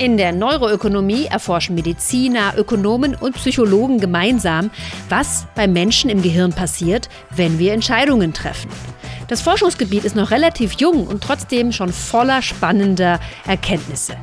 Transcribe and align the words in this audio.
In 0.00 0.16
der 0.16 0.32
Neuroökonomie 0.32 1.26
erforschen 1.26 1.74
Mediziner, 1.74 2.54
Ökonomen 2.56 3.14
und 3.14 3.34
Psychologen 3.34 4.00
gemeinsam, 4.00 4.70
was 5.10 5.46
beim 5.54 5.74
Menschen 5.74 6.08
im 6.08 6.22
Gehirn 6.22 6.54
passiert, 6.54 7.10
wenn 7.36 7.58
wir 7.58 7.74
Entscheidungen 7.74 8.32
treffen. 8.32 8.70
Das 9.28 9.42
Forschungsgebiet 9.42 10.06
ist 10.06 10.16
noch 10.16 10.30
relativ 10.30 10.72
jung 10.78 11.06
und 11.06 11.22
trotzdem 11.22 11.70
schon 11.70 11.92
voller 11.92 12.40
spannender 12.40 13.20
Erkenntnisse. 13.46 14.16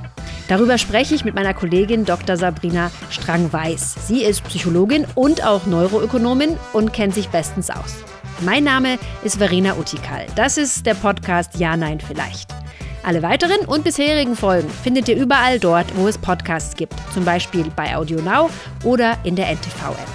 Darüber 0.47 0.79
spreche 0.79 1.13
ich 1.13 1.23
mit 1.23 1.35
meiner 1.35 1.53
Kollegin 1.53 2.05
Dr. 2.05 2.37
Sabrina 2.37 2.89
Strang-Weiß. 3.11 4.07
Sie 4.07 4.23
ist 4.23 4.45
Psychologin 4.45 5.05
und 5.13 5.45
auch 5.45 5.67
Neuroökonomin 5.67 6.57
und 6.73 6.91
kennt 6.91 7.13
sich 7.13 7.29
bestens 7.29 7.69
aus. 7.69 7.97
Mein 8.41 8.63
Name 8.63 8.97
ist 9.23 9.37
Verena 9.37 9.75
Utikal. 9.77 10.25
Das 10.35 10.57
ist 10.57 10.87
der 10.87 10.95
Podcast 10.95 11.59
Ja, 11.59 11.77
Nein, 11.77 11.99
Vielleicht. 11.99 12.47
Alle 13.07 13.23
weiteren 13.23 13.61
und 13.67 13.85
bisherigen 13.85 14.35
Folgen 14.35 14.69
findet 14.69 15.07
ihr 15.07 15.15
überall 15.15 15.61
dort, 15.61 15.95
wo 15.95 16.09
es 16.09 16.17
Podcasts 16.17 16.75
gibt, 16.75 16.93
zum 17.13 17.23
Beispiel 17.23 17.63
bei 17.73 17.95
AudioNow 17.95 18.51
oder 18.83 19.17
in 19.23 19.37
der 19.37 19.47
NTV-App. 19.47 20.09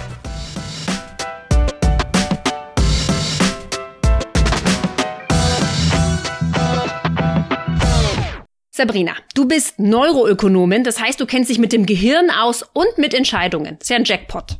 Sabrina, 8.69 9.13
du 9.33 9.47
bist 9.47 9.79
Neuroökonomin, 9.79 10.83
das 10.83 11.01
heißt, 11.01 11.19
du 11.19 11.25
kennst 11.25 11.49
dich 11.49 11.57
mit 11.57 11.73
dem 11.73 11.87
Gehirn 11.87 12.29
aus 12.29 12.61
und 12.73 12.99
mit 12.99 13.15
Entscheidungen. 13.15 13.77
Das 13.79 13.85
ist 13.85 13.89
ja 13.89 13.95
ein 13.95 14.03
Jackpot. 14.03 14.59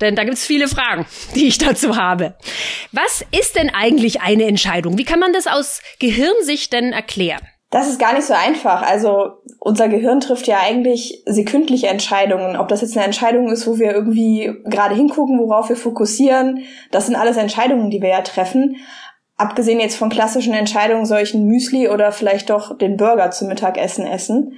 Denn 0.00 0.14
da 0.14 0.22
gibt 0.22 0.36
es 0.36 0.46
viele 0.46 0.68
Fragen, 0.68 1.06
die 1.34 1.48
ich 1.48 1.58
dazu 1.58 1.96
habe. 1.96 2.36
Was 2.92 3.24
ist 3.36 3.56
denn 3.56 3.70
eigentlich 3.70 4.20
eine 4.20 4.44
Entscheidung? 4.44 4.96
Wie 4.96 5.04
kann 5.04 5.18
man 5.18 5.32
das 5.32 5.48
aus 5.48 5.80
Gehirnsicht 5.98 6.72
denn 6.72 6.92
erklären? 6.92 7.44
Das 7.74 7.88
ist 7.88 7.98
gar 7.98 8.14
nicht 8.14 8.24
so 8.24 8.34
einfach. 8.34 8.82
Also 8.82 9.32
unser 9.58 9.88
Gehirn 9.88 10.20
trifft 10.20 10.46
ja 10.46 10.58
eigentlich 10.60 11.24
sekündliche 11.26 11.88
Entscheidungen. 11.88 12.54
Ob 12.56 12.68
das 12.68 12.82
jetzt 12.82 12.96
eine 12.96 13.04
Entscheidung 13.04 13.50
ist, 13.50 13.66
wo 13.66 13.80
wir 13.80 13.92
irgendwie 13.92 14.62
gerade 14.64 14.94
hingucken, 14.94 15.40
worauf 15.40 15.70
wir 15.70 15.76
fokussieren, 15.76 16.60
das 16.92 17.06
sind 17.06 17.16
alles 17.16 17.36
Entscheidungen, 17.36 17.90
die 17.90 18.00
wir 18.00 18.10
ja 18.10 18.20
treffen. 18.20 18.76
Abgesehen 19.36 19.80
jetzt 19.80 19.96
von 19.96 20.08
klassischen 20.08 20.54
Entscheidungen, 20.54 21.04
solchen 21.04 21.48
Müsli 21.48 21.88
oder 21.88 22.12
vielleicht 22.12 22.48
doch 22.48 22.78
den 22.78 22.96
Burger 22.96 23.32
zum 23.32 23.48
Mittagessen 23.48 24.06
essen. 24.06 24.52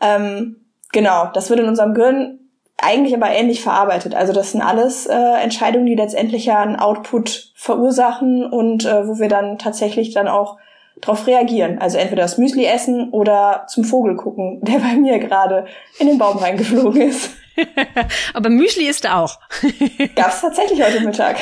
Ähm, 0.00 0.56
genau, 0.92 1.28
das 1.34 1.50
wird 1.50 1.60
in 1.60 1.68
unserem 1.68 1.92
Gehirn 1.92 2.38
eigentlich 2.78 3.14
aber 3.14 3.28
ähnlich 3.32 3.62
verarbeitet. 3.62 4.14
Also 4.14 4.32
das 4.32 4.52
sind 4.52 4.62
alles 4.62 5.04
äh, 5.04 5.42
Entscheidungen, 5.42 5.84
die 5.84 5.94
letztendlich 5.94 6.46
ja 6.46 6.62
einen 6.62 6.76
Output 6.76 7.52
verursachen 7.54 8.46
und 8.50 8.86
äh, 8.86 9.06
wo 9.06 9.18
wir 9.18 9.28
dann 9.28 9.58
tatsächlich 9.58 10.14
dann 10.14 10.26
auch 10.26 10.56
darauf 11.00 11.26
reagieren. 11.26 11.78
Also 11.78 11.98
entweder 11.98 12.22
das 12.22 12.38
Müsli 12.38 12.64
essen 12.64 13.10
oder 13.10 13.66
zum 13.68 13.84
Vogel 13.84 14.16
gucken, 14.16 14.60
der 14.62 14.78
bei 14.78 14.94
mir 14.94 15.18
gerade 15.18 15.66
in 15.98 16.06
den 16.06 16.18
Baum 16.18 16.38
reingeflogen 16.38 17.02
ist. 17.02 17.30
Aber 18.34 18.50
Müsli 18.50 18.86
ist 18.86 19.08
auch. 19.08 19.38
Gab 20.14 20.28
es 20.28 20.40
tatsächlich 20.42 20.82
heute 20.82 21.00
Mittag. 21.00 21.36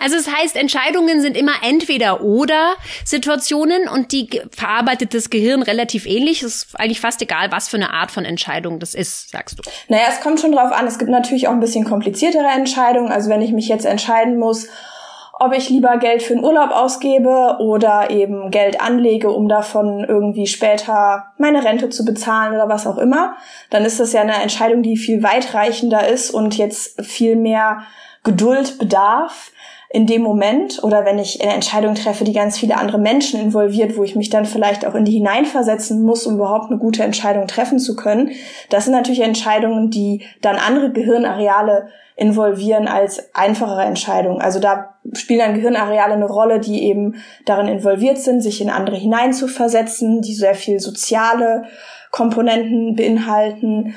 Also 0.00 0.16
es 0.16 0.28
heißt, 0.32 0.56
Entscheidungen 0.56 1.20
sind 1.20 1.36
immer 1.36 1.54
entweder 1.62 2.22
oder 2.22 2.74
Situationen 3.04 3.88
und 3.88 4.12
die 4.12 4.28
verarbeitet 4.50 5.14
das 5.14 5.30
Gehirn 5.30 5.62
relativ 5.62 6.06
ähnlich. 6.06 6.42
Es 6.42 6.54
ist 6.54 6.80
eigentlich 6.80 7.00
fast 7.00 7.20
egal, 7.20 7.50
was 7.50 7.68
für 7.68 7.76
eine 7.76 7.92
Art 7.92 8.12
von 8.12 8.24
Entscheidung 8.24 8.78
das 8.78 8.94
ist, 8.94 9.30
sagst 9.30 9.58
du. 9.58 9.62
Naja, 9.88 10.04
es 10.08 10.20
kommt 10.20 10.40
schon 10.40 10.52
drauf 10.52 10.72
an. 10.72 10.86
Es 10.86 10.98
gibt 10.98 11.10
natürlich 11.10 11.48
auch 11.48 11.52
ein 11.52 11.60
bisschen 11.60 11.84
kompliziertere 11.84 12.46
Entscheidungen. 12.46 13.10
Also 13.10 13.28
wenn 13.28 13.42
ich 13.42 13.52
mich 13.52 13.68
jetzt 13.68 13.86
entscheiden 13.86 14.38
muss, 14.38 14.68
ob 15.42 15.52
ich 15.52 15.68
lieber 15.70 15.96
Geld 15.96 16.22
für 16.22 16.34
den 16.34 16.44
Urlaub 16.44 16.70
ausgebe 16.70 17.56
oder 17.58 18.10
eben 18.10 18.52
Geld 18.52 18.80
anlege, 18.80 19.30
um 19.30 19.48
davon 19.48 20.04
irgendwie 20.04 20.46
später 20.46 21.32
meine 21.36 21.64
Rente 21.64 21.90
zu 21.90 22.04
bezahlen 22.04 22.54
oder 22.54 22.68
was 22.68 22.86
auch 22.86 22.96
immer, 22.96 23.34
dann 23.68 23.84
ist 23.84 23.98
das 23.98 24.12
ja 24.12 24.20
eine 24.20 24.40
Entscheidung, 24.40 24.84
die 24.84 24.96
viel 24.96 25.24
weitreichender 25.24 26.06
ist 26.06 26.30
und 26.30 26.56
jetzt 26.56 27.04
viel 27.04 27.34
mehr 27.34 27.82
Geduld 28.22 28.78
bedarf 28.78 29.50
in 29.90 30.06
dem 30.06 30.22
Moment 30.22 30.82
oder 30.84 31.04
wenn 31.04 31.18
ich 31.18 31.42
eine 31.42 31.52
Entscheidung 31.52 31.96
treffe, 31.96 32.22
die 32.22 32.32
ganz 32.32 32.56
viele 32.56 32.76
andere 32.76 32.98
Menschen 32.98 33.40
involviert, 33.40 33.96
wo 33.96 34.04
ich 34.04 34.14
mich 34.14 34.30
dann 34.30 34.46
vielleicht 34.46 34.86
auch 34.86 34.94
in 34.94 35.04
die 35.04 35.12
hineinversetzen 35.12 36.02
muss, 36.02 36.24
um 36.24 36.36
überhaupt 36.36 36.70
eine 36.70 36.78
gute 36.78 37.02
Entscheidung 37.02 37.48
treffen 37.48 37.80
zu 37.80 37.96
können. 37.96 38.30
Das 38.70 38.84
sind 38.84 38.94
natürlich 38.94 39.20
Entscheidungen, 39.20 39.90
die 39.90 40.24
dann 40.40 40.56
andere 40.56 40.92
Gehirnareale 40.92 41.88
involvieren 42.14 42.86
als 42.86 43.34
einfachere 43.34 43.82
Entscheidungen. 43.82 44.40
Also 44.40 44.60
da 44.60 44.91
spielen 45.14 45.40
dann 45.40 45.54
Gehirnareale 45.54 46.14
eine 46.14 46.26
Rolle, 46.26 46.60
die 46.60 46.84
eben 46.84 47.16
darin 47.44 47.68
involviert 47.68 48.18
sind, 48.18 48.40
sich 48.40 48.60
in 48.60 48.70
andere 48.70 48.96
hineinzuversetzen, 48.96 50.22
die 50.22 50.34
sehr 50.34 50.54
viel 50.54 50.80
soziale 50.80 51.64
Komponenten 52.10 52.94
beinhalten. 52.94 53.94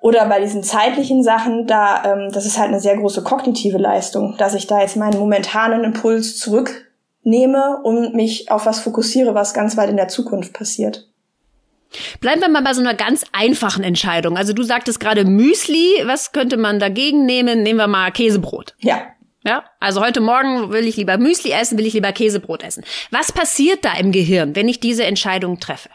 Oder 0.00 0.26
bei 0.26 0.40
diesen 0.40 0.62
zeitlichen 0.62 1.22
Sachen, 1.22 1.66
da 1.66 2.04
ähm, 2.04 2.30
das 2.32 2.46
ist 2.46 2.58
halt 2.58 2.68
eine 2.68 2.80
sehr 2.80 2.96
große 2.96 3.22
kognitive 3.22 3.78
Leistung, 3.78 4.36
dass 4.38 4.54
ich 4.54 4.66
da 4.66 4.80
jetzt 4.80 4.96
meinen 4.96 5.18
momentanen 5.18 5.84
Impuls 5.84 6.38
zurücknehme 6.38 7.80
und 7.82 8.14
mich 8.14 8.50
auf 8.50 8.66
was 8.66 8.80
fokussiere, 8.80 9.34
was 9.34 9.54
ganz 9.54 9.76
weit 9.76 9.90
in 9.90 9.96
der 9.96 10.08
Zukunft 10.08 10.52
passiert. 10.52 11.08
Bleiben 12.20 12.40
wir 12.40 12.48
mal 12.48 12.62
bei 12.62 12.74
so 12.74 12.80
einer 12.80 12.94
ganz 12.94 13.24
einfachen 13.32 13.84
Entscheidung. 13.84 14.36
Also 14.36 14.52
du 14.52 14.62
sagtest 14.62 15.00
gerade 15.00 15.24
Müsli, 15.24 16.02
was 16.04 16.32
könnte 16.32 16.56
man 16.56 16.78
dagegen 16.78 17.24
nehmen? 17.24 17.62
Nehmen 17.62 17.78
wir 17.78 17.86
mal 17.86 18.10
Käsebrot. 18.10 18.74
Ja. 18.78 19.02
Ja, 19.46 19.62
also 19.78 20.00
heute 20.00 20.20
Morgen 20.20 20.72
will 20.72 20.88
ich 20.88 20.96
lieber 20.96 21.18
Müsli 21.18 21.52
essen, 21.52 21.78
will 21.78 21.86
ich 21.86 21.94
lieber 21.94 22.10
Käsebrot 22.10 22.64
essen. 22.64 22.82
Was 23.12 23.30
passiert 23.30 23.84
da 23.84 23.92
im 23.96 24.10
Gehirn, 24.10 24.56
wenn 24.56 24.66
ich 24.66 24.80
diese 24.80 25.04
Entscheidung 25.04 25.60
treffe? 25.60 25.88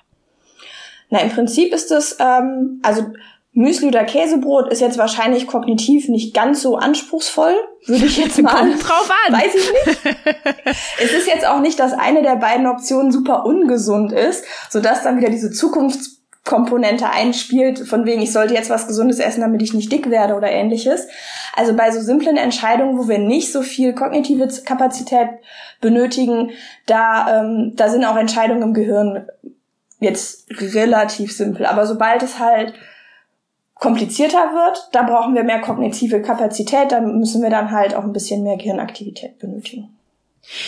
Na, 1.09 1.19
im 1.19 1.31
Prinzip 1.31 1.73
ist 1.73 1.91
es, 1.91 2.15
ähm, 2.21 2.79
also 2.81 3.11
Müsli 3.51 3.89
oder 3.89 4.05
Käsebrot 4.05 4.71
ist 4.71 4.79
jetzt 4.79 4.97
wahrscheinlich 4.97 5.47
kognitiv 5.47 6.07
nicht 6.07 6.33
ganz 6.33 6.61
so 6.61 6.77
anspruchsvoll, 6.77 7.53
würde 7.87 8.05
ich 8.05 8.17
jetzt 8.17 8.41
mal. 8.41 8.55
Kommt 8.55 8.87
drauf 8.87 9.11
an. 9.27 9.33
Weiß 9.33 9.53
ich 9.53 9.69
nicht. 9.73 10.15
es 11.03 11.11
ist 11.11 11.27
jetzt 11.27 11.45
auch 11.45 11.59
nicht, 11.59 11.77
dass 11.77 11.91
eine 11.91 12.21
der 12.21 12.37
beiden 12.37 12.67
Optionen 12.67 13.11
super 13.11 13.45
ungesund 13.45 14.13
ist, 14.13 14.45
sodass 14.69 15.03
dann 15.03 15.17
wieder 15.17 15.29
diese 15.29 15.51
Zukunftskomponente 16.43 17.09
einspielt, 17.09 17.79
von 17.79 18.05
wegen, 18.05 18.21
ich 18.21 18.31
sollte 18.31 18.53
jetzt 18.53 18.69
was 18.69 18.87
Gesundes 18.87 19.19
essen, 19.19 19.41
damit 19.41 19.61
ich 19.61 19.73
nicht 19.73 19.91
dick 19.91 20.09
werde 20.09 20.35
oder 20.35 20.49
ähnliches. 20.49 21.07
Also 21.55 21.75
bei 21.75 21.91
so 21.91 22.01
simplen 22.01 22.37
Entscheidungen, 22.37 22.97
wo 22.97 23.07
wir 23.07 23.19
nicht 23.19 23.51
so 23.51 23.61
viel 23.61 23.93
kognitive 23.93 24.47
Kapazität 24.65 25.29
benötigen, 25.79 26.51
da, 26.85 27.41
ähm, 27.41 27.73
da 27.75 27.89
sind 27.89 28.05
auch 28.05 28.17
Entscheidungen 28.17 28.63
im 28.63 28.73
Gehirn 28.73 29.27
jetzt 29.99 30.47
relativ 30.49 31.31
simpel. 31.35 31.65
Aber 31.65 31.85
sobald 31.85 32.23
es 32.23 32.39
halt 32.39 32.73
komplizierter 33.75 34.51
wird, 34.53 34.89
da 34.91 35.03
brauchen 35.03 35.35
wir 35.35 35.43
mehr 35.43 35.61
kognitive 35.61 36.21
Kapazität, 36.21 36.91
da 36.91 37.01
müssen 37.01 37.41
wir 37.41 37.49
dann 37.49 37.71
halt 37.71 37.95
auch 37.95 38.03
ein 38.03 38.13
bisschen 38.13 38.43
mehr 38.43 38.57
Gehirnaktivität 38.57 39.39
benötigen. 39.39 39.97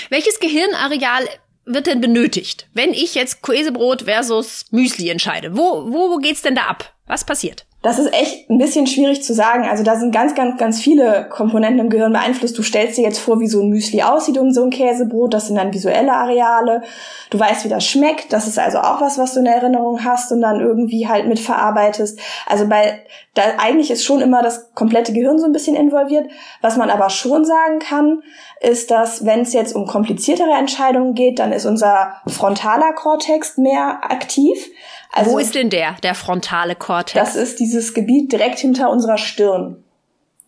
Welches 0.10 0.40
Gehirnareal 0.40 1.28
wird 1.66 1.88
denn 1.88 2.02
benötigt, 2.02 2.68
wenn 2.74 2.94
ich 2.94 3.16
jetzt 3.16 3.42
Käsebrot 3.42 4.04
versus 4.04 4.66
Müsli 4.72 5.10
entscheide? 5.10 5.56
Wo, 5.56 5.92
wo 5.92 6.18
geht's 6.18 6.42
denn 6.42 6.56
da 6.56 6.64
ab? 6.64 6.94
Was 7.08 7.26
passiert? 7.26 7.66
Das 7.84 8.00
ist 8.00 8.14
echt 8.14 8.50
ein 8.50 8.58
bisschen 8.58 8.88
schwierig 8.88 9.24
zu 9.24 9.34
sagen. 9.34 9.68
Also 9.70 9.84
da 9.84 9.98
sind 9.98 10.14
ganz, 10.14 10.36
ganz, 10.36 10.58
ganz 10.58 10.80
viele 10.80 11.28
Komponenten 11.30 11.82
im 11.82 11.90
Gehirn 11.90 12.14
beeinflusst. 12.14 12.58
Du 12.58 12.64
stellst 12.64 12.98
dir 12.98 13.04
jetzt 13.04 13.20
vor, 13.20 13.42
wie 13.42 13.48
so 13.48 13.62
ein 13.62 13.68
Müsli 13.68 14.02
aussieht 14.02 14.38
und 14.38 14.54
so 14.54 14.64
ein 14.64 14.70
Käsebrot. 14.70 15.34
Das 15.34 15.48
sind 15.48 15.58
dann 15.58 15.74
visuelle 15.74 16.14
Areale. 16.14 16.84
Du 17.30 17.38
weißt, 17.38 17.66
wie 17.66 17.70
das 17.70 17.86
schmeckt. 17.86 18.32
Das 18.32 18.48
ist 18.48 18.58
also 18.58 18.78
auch 18.78 19.02
was, 19.02 19.18
was 19.18 19.34
du 19.34 19.42
in 19.42 19.48
Erinnerung 19.48 20.06
hast 20.06 20.32
und 20.32 20.40
dann 20.40 20.62
irgendwie 20.62 21.10
halt 21.10 21.28
mitverarbeitest. 21.28 22.18
Also 22.48 22.70
bei, 22.70 23.02
da 23.34 23.42
eigentlich 23.58 23.92
ist 23.92 24.06
schon 24.06 24.22
immer 24.22 24.42
das 24.42 24.74
komplette 24.76 25.12
Gehirn 25.12 25.38
so 25.38 25.46
ein 25.46 25.52
bisschen 25.52 25.76
involviert. 25.76 26.30
Was 26.62 26.78
man 26.78 26.90
aber 26.90 27.10
schon 27.10 27.44
sagen 27.44 27.80
kann, 27.80 28.24
ist, 28.62 28.92
dass 28.92 29.26
wenn 29.26 29.42
es 29.42 29.52
jetzt 29.52 29.76
um 29.76 29.88
kompliziertere 29.88 30.54
Entscheidungen 30.58 31.16
geht, 31.16 31.38
dann 31.40 31.52
ist 31.52 31.66
unser 31.66 32.14
frontaler 32.28 32.94
Kortex 32.94 33.58
mehr 33.58 34.00
aktiv. 34.10 34.70
Also, 35.16 35.32
Wo 35.32 35.38
ist 35.38 35.54
denn 35.54 35.70
der, 35.70 35.96
der 36.02 36.16
frontale 36.16 36.76
Kortex? 36.76 37.14
Das 37.14 37.36
ist 37.36 37.60
dieses 37.60 37.94
Gebiet 37.94 38.32
direkt 38.32 38.58
hinter 38.58 38.90
unserer 38.90 39.20
Stirn. 39.20 39.84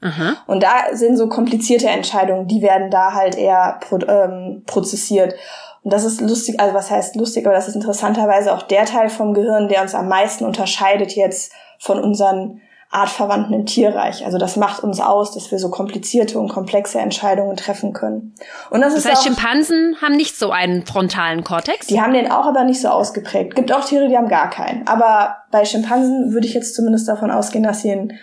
Aha. 0.02 0.38
Und 0.48 0.64
da 0.64 0.86
sind 0.94 1.18
so 1.18 1.30
komplizierte 1.30 1.88
Entscheidungen, 1.88 2.48
die 2.48 2.64
werden 2.64 2.90
da 2.90 3.14
halt 3.14 3.36
eher 3.36 3.80
pro, 3.80 4.00
ähm, 4.08 4.64
prozessiert. 4.66 5.36
Und 5.84 5.94
das 5.94 6.04
ist 6.04 6.20
lustig, 6.20 6.60
also 6.60 6.74
was 6.74 6.90
heißt 6.90 7.16
lustig, 7.16 7.46
aber 7.46 7.54
das 7.54 7.68
ist 7.68 7.76
interessanterweise 7.76 8.54
auch 8.54 8.64
der 8.64 8.86
Teil 8.86 9.10
vom 9.10 9.36
Gehirn, 9.36 9.68
der 9.68 9.84
uns 9.84 9.94
am 9.94 10.08
meisten 10.08 10.46
unterscheidet 10.46 11.16
jetzt 11.16 11.54
von 11.78 12.00
unseren 12.00 12.62
Artverwandten 12.96 13.54
im 13.54 13.66
Tierreich. 13.66 14.26
Also 14.26 14.38
das 14.38 14.56
macht 14.56 14.82
uns 14.82 15.02
aus, 15.02 15.34
dass 15.34 15.52
wir 15.52 15.60
so 15.60 15.70
komplizierte 15.70 16.40
und 16.40 16.48
komplexe 16.48 17.00
Entscheidungen 17.00 17.58
treffen 17.58 17.92
können. 17.92 18.34
Und 18.70 18.80
das, 18.80 18.96
das 18.96 19.06
heißt, 19.06 19.18
auch, 19.18 19.24
Schimpansen 19.24 19.98
haben 20.02 20.16
nicht 20.16 20.38
so 20.40 20.52
einen 20.52 20.86
frontalen 20.86 21.44
Kortex? 21.44 21.88
Die 21.88 22.00
haben 22.00 22.14
den 22.14 22.32
auch, 22.32 22.46
aber 22.46 22.64
nicht 22.64 22.80
so 22.80 22.88
ausgeprägt. 22.88 23.56
Gibt 23.56 23.74
auch 23.74 23.84
Tiere, 23.84 24.08
die 24.08 24.18
haben 24.18 24.30
gar 24.30 24.50
keinen. 24.50 24.88
Aber 24.88 25.36
bei 25.52 25.66
Schimpansen 25.66 26.34
würde 26.34 26.48
ich 26.48 26.54
jetzt 26.54 26.74
zumindest 26.74 27.08
davon 27.10 27.32
ausgehen, 27.32 27.66
dass 27.66 27.82
sie 27.82 27.92
einen, 27.92 28.14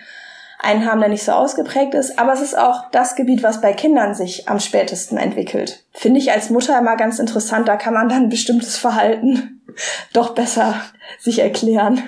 einen 0.57 0.89
haben, 0.89 1.01
der 1.01 1.09
nicht 1.09 1.23
so 1.23 1.33
ausgeprägt 1.33 1.93
ist. 1.93 2.17
Aber 2.17 2.33
es 2.33 2.41
ist 2.41 2.57
auch 2.57 2.89
das 2.91 3.15
Gebiet, 3.15 3.43
was 3.43 3.61
bei 3.61 3.73
Kindern 3.73 4.15
sich 4.15 4.49
am 4.49 4.59
spätesten 4.59 5.19
entwickelt. 5.19 5.85
Finde 5.91 6.19
ich 6.19 6.31
als 6.31 6.49
Mutter 6.49 6.79
immer 6.79 6.97
ganz 6.97 7.19
interessant. 7.19 7.67
Da 7.67 7.75
kann 7.75 7.93
man 7.93 8.09
dann 8.09 8.29
bestimmtes 8.29 8.75
Verhalten 8.77 9.61
doch 10.13 10.33
besser 10.33 10.73
sich 11.19 11.39
erklären. 11.39 12.01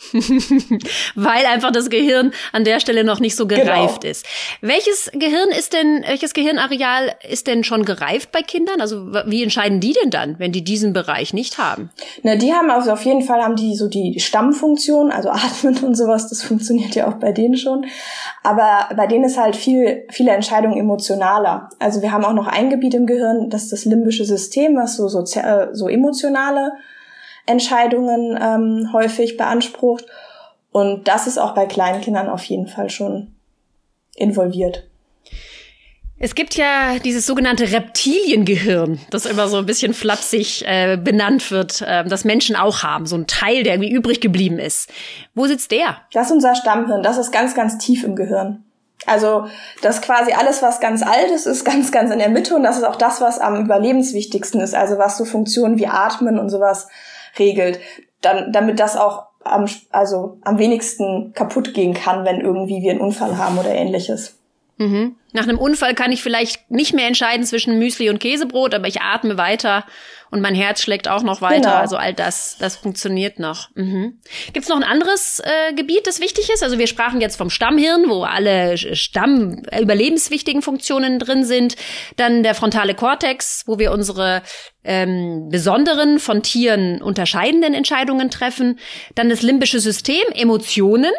Weil 1.14 1.46
einfach 1.46 1.72
das 1.72 1.90
Gehirn 1.90 2.32
an 2.52 2.64
der 2.64 2.80
Stelle 2.80 3.04
noch 3.04 3.20
nicht 3.20 3.36
so 3.36 3.46
genau. 3.46 3.62
gereift 3.62 4.02
genau. 4.02 4.10
ist. 4.10 4.26
Welches 4.60 5.10
Gehirn 5.12 5.50
ist 5.50 5.72
denn, 5.72 6.04
welches 6.06 6.32
Gehirnareal 6.32 7.14
ist 7.28 7.46
denn 7.46 7.64
schon 7.64 7.84
gereift 7.84 8.32
bei 8.32 8.42
Kindern? 8.42 8.80
Also 8.80 9.12
wie 9.26 9.42
entscheiden 9.42 9.80
die 9.80 9.92
denn 9.92 10.10
dann, 10.10 10.38
wenn 10.38 10.52
die 10.52 10.64
diesen 10.64 10.92
Bereich 10.92 11.34
nicht 11.34 11.58
haben? 11.58 11.90
Na, 12.22 12.36
die 12.36 12.52
haben 12.52 12.70
also 12.70 12.92
auf 12.92 13.04
jeden 13.04 13.22
Fall 13.22 13.42
haben 13.42 13.56
die 13.56 13.76
so 13.76 13.88
die 13.88 14.18
Stammfunktion, 14.20 15.10
also 15.10 15.28
Atmen 15.30 15.76
und 15.84 15.94
sowas, 15.94 16.28
das 16.28 16.42
funktioniert 16.42 16.94
ja 16.94 17.08
auch 17.08 17.14
bei 17.14 17.32
denen 17.32 17.56
schon. 17.56 17.84
Aber 18.42 18.88
bei 18.96 19.06
denen 19.06 19.24
ist 19.24 19.38
halt 19.38 19.54
viel, 19.54 20.04
viele 20.10 20.30
Entscheidungen 20.32 20.78
emotionaler. 20.78 21.68
Also 21.78 22.00
wir 22.00 22.12
haben 22.12 22.24
auch 22.24 22.32
noch 22.32 22.46
ein 22.46 22.70
Gebiet 22.70 22.94
im 22.94 23.06
Gehirn, 23.06 23.50
das 23.50 23.64
ist 23.64 23.72
das 23.72 23.84
limbische 23.84 24.24
System, 24.24 24.76
was 24.76 24.96
so, 24.96 25.08
so, 25.08 25.24
so 25.72 25.88
emotionale 25.88 26.72
Entscheidungen 27.46 28.38
ähm, 28.40 28.92
häufig 28.92 29.36
beansprucht. 29.36 30.06
Und 30.72 31.08
das 31.08 31.26
ist 31.26 31.38
auch 31.38 31.54
bei 31.54 31.66
kleinen 31.66 32.00
Kindern 32.00 32.28
auf 32.28 32.44
jeden 32.44 32.68
Fall 32.68 32.90
schon 32.90 33.34
involviert. 34.14 34.86
Es 36.22 36.34
gibt 36.34 36.54
ja 36.54 36.98
dieses 37.02 37.26
sogenannte 37.26 37.72
Reptiliengehirn, 37.72 39.00
das 39.08 39.24
immer 39.24 39.48
so 39.48 39.56
ein 39.56 39.64
bisschen 39.64 39.94
flapsig 39.94 40.62
äh, 40.66 40.98
benannt 40.98 41.50
wird, 41.50 41.80
äh, 41.80 42.04
das 42.04 42.24
Menschen 42.24 42.56
auch 42.56 42.82
haben, 42.82 43.06
so 43.06 43.16
ein 43.16 43.26
Teil, 43.26 43.62
der 43.62 43.74
irgendwie 43.74 43.90
übrig 43.90 44.20
geblieben 44.20 44.58
ist. 44.58 44.90
Wo 45.34 45.46
sitzt 45.46 45.70
der? 45.70 45.96
Das 46.12 46.26
ist 46.26 46.32
unser 46.32 46.54
Stammhirn, 46.54 47.02
das 47.02 47.16
ist 47.16 47.32
ganz, 47.32 47.54
ganz 47.54 47.78
tief 47.78 48.04
im 48.04 48.16
Gehirn. 48.16 48.64
Also 49.06 49.46
das 49.80 50.02
quasi 50.02 50.32
alles, 50.32 50.60
was 50.60 50.80
ganz 50.80 51.02
alt 51.02 51.30
ist, 51.30 51.46
ist 51.46 51.64
ganz, 51.64 51.90
ganz 51.90 52.10
in 52.10 52.18
der 52.18 52.28
Mitte 52.28 52.54
und 52.54 52.64
das 52.64 52.76
ist 52.76 52.84
auch 52.84 52.96
das, 52.96 53.22
was 53.22 53.38
am 53.38 53.64
überlebenswichtigsten 53.64 54.60
ist, 54.60 54.74
also 54.74 54.98
was 54.98 55.16
so 55.16 55.24
Funktionen 55.24 55.78
wie 55.78 55.86
Atmen 55.86 56.38
und 56.38 56.50
sowas 56.50 56.88
regelt, 57.38 57.80
dann, 58.20 58.52
damit 58.52 58.80
das 58.80 58.96
auch 58.96 59.26
am, 59.44 59.66
also 59.90 60.38
am 60.42 60.58
wenigsten 60.58 61.32
kaputt 61.34 61.74
gehen 61.74 61.94
kann, 61.94 62.24
wenn 62.24 62.40
irgendwie 62.40 62.82
wir 62.82 62.90
einen 62.90 63.00
Unfall 63.00 63.38
haben 63.38 63.58
oder 63.58 63.74
ähnliches. 63.74 64.39
Mhm. 64.80 65.16
Nach 65.34 65.42
einem 65.42 65.58
Unfall 65.58 65.94
kann 65.94 66.10
ich 66.10 66.22
vielleicht 66.22 66.70
nicht 66.70 66.94
mehr 66.94 67.06
entscheiden 67.06 67.44
zwischen 67.44 67.78
Müsli 67.78 68.08
und 68.08 68.18
Käsebrot, 68.18 68.74
aber 68.74 68.88
ich 68.88 69.02
atme 69.02 69.36
weiter 69.36 69.84
und 70.30 70.40
mein 70.40 70.54
Herz 70.54 70.80
schlägt 70.80 71.06
auch 71.06 71.22
noch 71.22 71.42
weiter. 71.42 71.60
Genau. 71.60 71.74
Also 71.74 71.96
all 71.98 72.14
das, 72.14 72.56
das 72.58 72.76
funktioniert 72.76 73.38
noch. 73.38 73.68
Mhm. 73.74 74.18
Gibt 74.54 74.64
es 74.64 74.68
noch 74.70 74.78
ein 74.78 74.82
anderes 74.82 75.40
äh, 75.40 75.74
Gebiet, 75.74 76.06
das 76.06 76.20
wichtig 76.20 76.48
ist? 76.50 76.62
Also 76.62 76.78
wir 76.78 76.86
sprachen 76.86 77.20
jetzt 77.20 77.36
vom 77.36 77.50
Stammhirn, 77.50 78.08
wo 78.08 78.22
alle 78.22 78.78
Stamm 78.78 79.62
äh, 79.70 79.82
überlebenswichtigen 79.82 80.62
Funktionen 80.62 81.18
drin 81.18 81.44
sind. 81.44 81.76
Dann 82.16 82.42
der 82.42 82.54
frontale 82.54 82.94
Kortex, 82.94 83.64
wo 83.66 83.78
wir 83.78 83.92
unsere 83.92 84.42
ähm, 84.82 85.48
besonderen 85.50 86.18
von 86.18 86.42
Tieren 86.42 87.02
unterscheidenden 87.02 87.74
Entscheidungen 87.74 88.30
treffen. 88.30 88.78
Dann 89.14 89.28
das 89.28 89.42
limbische 89.42 89.78
System, 89.78 90.24
Emotionen. 90.32 91.12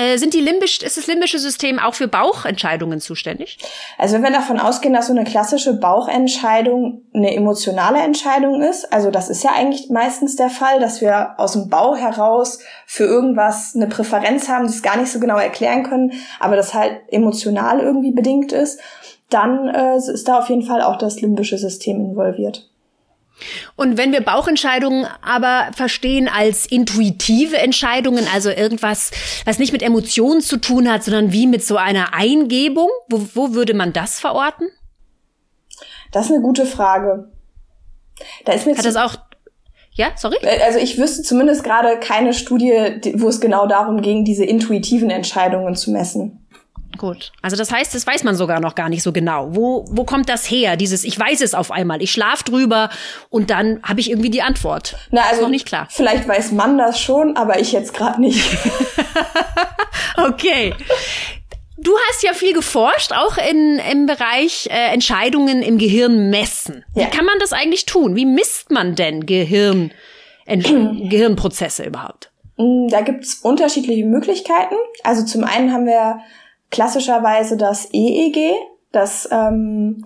Äh, 0.00 0.16
sind 0.16 0.32
die 0.32 0.40
limbisch, 0.40 0.82
ist 0.82 0.96
das 0.96 1.06
limbische 1.08 1.38
System 1.38 1.78
auch 1.78 1.92
für 1.94 2.08
Bauchentscheidungen 2.08 3.00
zuständig? 3.00 3.58
Also 3.98 4.14
wenn 4.14 4.22
wir 4.22 4.30
davon 4.30 4.58
ausgehen, 4.58 4.94
dass 4.94 5.08
so 5.08 5.12
eine 5.12 5.24
klassische 5.24 5.74
Bauchentscheidung 5.74 7.02
eine 7.12 7.34
emotionale 7.34 7.98
Entscheidung 7.98 8.62
ist, 8.62 8.90
also 8.94 9.10
das 9.10 9.28
ist 9.28 9.44
ja 9.44 9.50
eigentlich 9.50 9.90
meistens 9.90 10.36
der 10.36 10.48
Fall, 10.48 10.80
dass 10.80 11.02
wir 11.02 11.38
aus 11.38 11.52
dem 11.52 11.68
Bauch 11.68 11.98
heraus 11.98 12.60
für 12.86 13.04
irgendwas 13.04 13.74
eine 13.74 13.88
Präferenz 13.88 14.48
haben, 14.48 14.64
das 14.64 14.82
gar 14.82 14.96
nicht 14.96 15.12
so 15.12 15.20
genau 15.20 15.36
erklären 15.36 15.82
können, 15.82 16.12
aber 16.38 16.56
das 16.56 16.72
halt 16.72 17.02
emotional 17.08 17.80
irgendwie 17.80 18.12
bedingt 18.12 18.52
ist, 18.52 18.80
dann 19.28 19.68
äh, 19.68 19.98
ist 19.98 20.26
da 20.28 20.38
auf 20.38 20.48
jeden 20.48 20.62
Fall 20.62 20.80
auch 20.80 20.96
das 20.96 21.20
limbische 21.20 21.58
System 21.58 22.00
involviert. 22.00 22.69
Und 23.76 23.96
wenn 23.96 24.12
wir 24.12 24.20
Bauchentscheidungen 24.20 25.06
aber 25.22 25.70
verstehen 25.74 26.28
als 26.28 26.66
intuitive 26.66 27.58
Entscheidungen, 27.58 28.26
also 28.32 28.50
irgendwas, 28.50 29.10
was 29.44 29.58
nicht 29.58 29.72
mit 29.72 29.82
Emotionen 29.82 30.40
zu 30.40 30.56
tun 30.58 30.90
hat, 30.90 31.04
sondern 31.04 31.32
wie 31.32 31.46
mit 31.46 31.64
so 31.64 31.76
einer 31.76 32.14
Eingebung, 32.14 32.88
wo, 33.08 33.26
wo 33.34 33.54
würde 33.54 33.74
man 33.74 33.92
das 33.92 34.20
verorten? 34.20 34.68
Das 36.12 36.26
ist 36.26 36.32
eine 36.32 36.42
gute 36.42 36.66
Frage. 36.66 37.30
Da 38.44 38.52
ist 38.52 38.66
mir 38.66 38.76
hat 38.76 38.84
das 38.84 38.96
auch 38.96 39.16
ja, 39.92 40.12
sorry? 40.16 40.36
Äh, 40.42 40.62
also 40.62 40.78
ich 40.78 40.98
wüsste 40.98 41.22
zumindest 41.22 41.64
gerade 41.64 41.98
keine 41.98 42.32
Studie, 42.32 42.72
wo 43.14 43.28
es 43.28 43.40
genau 43.40 43.66
darum 43.66 44.02
ging, 44.02 44.24
diese 44.24 44.44
intuitiven 44.44 45.10
Entscheidungen 45.10 45.74
zu 45.74 45.90
messen. 45.90 46.46
Gut. 47.00 47.32
Also 47.40 47.56
das 47.56 47.72
heißt, 47.72 47.94
das 47.94 48.06
weiß 48.06 48.24
man 48.24 48.36
sogar 48.36 48.60
noch 48.60 48.74
gar 48.74 48.90
nicht 48.90 49.02
so 49.02 49.10
genau. 49.10 49.56
Wo, 49.56 49.86
wo 49.88 50.04
kommt 50.04 50.28
das 50.28 50.50
her? 50.50 50.76
Dieses, 50.76 51.02
ich 51.02 51.18
weiß 51.18 51.40
es 51.40 51.54
auf 51.54 51.70
einmal, 51.70 52.02
ich 52.02 52.12
schlaf 52.12 52.42
drüber 52.42 52.90
und 53.30 53.48
dann 53.48 53.80
habe 53.82 54.00
ich 54.00 54.10
irgendwie 54.10 54.28
die 54.28 54.42
Antwort. 54.42 54.96
Na, 55.10 55.22
also 55.22 55.36
ist 55.36 55.40
noch 55.40 55.48
nicht 55.48 55.64
klar. 55.64 55.88
Vielleicht 55.88 56.28
weiß 56.28 56.52
man 56.52 56.76
das 56.76 57.00
schon, 57.00 57.38
aber 57.38 57.58
ich 57.58 57.72
jetzt 57.72 57.94
gerade 57.94 58.20
nicht. 58.20 58.44
okay. 60.18 60.74
Du 61.78 61.92
hast 62.10 62.22
ja 62.22 62.34
viel 62.34 62.52
geforscht, 62.52 63.12
auch 63.14 63.38
in, 63.38 63.80
im 63.90 64.04
Bereich 64.04 64.68
äh, 64.70 64.92
Entscheidungen 64.92 65.62
im 65.62 65.78
Gehirn 65.78 66.28
messen. 66.28 66.84
Ja. 66.94 67.06
Wie 67.06 67.10
kann 67.16 67.24
man 67.24 67.38
das 67.38 67.54
eigentlich 67.54 67.86
tun? 67.86 68.14
Wie 68.14 68.26
misst 68.26 68.70
man 68.70 68.94
denn 68.94 69.24
Gehirn, 69.24 69.90
Gehirnprozesse 70.46 71.82
überhaupt? 71.84 72.30
Mm, 72.58 72.88
da 72.88 73.00
gibt's 73.00 73.36
unterschiedliche 73.36 74.04
Möglichkeiten. 74.04 74.74
Also 75.02 75.24
zum 75.24 75.44
einen 75.44 75.72
haben 75.72 75.86
wir 75.86 76.20
klassischerweise 76.70 77.56
das 77.56 77.88
EEG. 77.92 78.54
Das 78.92 79.28
ähm, 79.30 80.04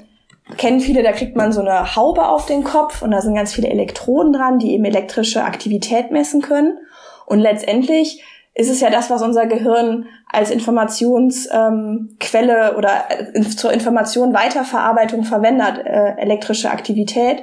kennen 0.56 0.80
viele, 0.80 1.02
da 1.02 1.12
kriegt 1.12 1.36
man 1.36 1.52
so 1.52 1.60
eine 1.60 1.96
Haube 1.96 2.28
auf 2.28 2.46
den 2.46 2.64
Kopf 2.64 3.02
und 3.02 3.10
da 3.10 3.20
sind 3.20 3.34
ganz 3.34 3.52
viele 3.52 3.68
Elektroden 3.68 4.32
dran, 4.32 4.58
die 4.58 4.72
eben 4.72 4.84
elektrische 4.84 5.44
Aktivität 5.44 6.10
messen 6.10 6.42
können. 6.42 6.78
Und 7.26 7.40
letztendlich 7.40 8.22
ist 8.54 8.70
es 8.70 8.80
ja 8.80 8.90
das, 8.90 9.10
was 9.10 9.22
unser 9.22 9.46
Gehirn 9.46 10.06
als 10.30 10.50
Informationsquelle 10.50 12.70
ähm, 12.70 12.76
oder 12.76 13.04
äh, 13.08 13.40
zur 13.42 13.72
Information 13.72 14.34
Weiterverarbeitung 14.34 15.24
verwendet, 15.24 15.84
äh, 15.84 16.14
elektrische 16.18 16.70
Aktivität. 16.70 17.42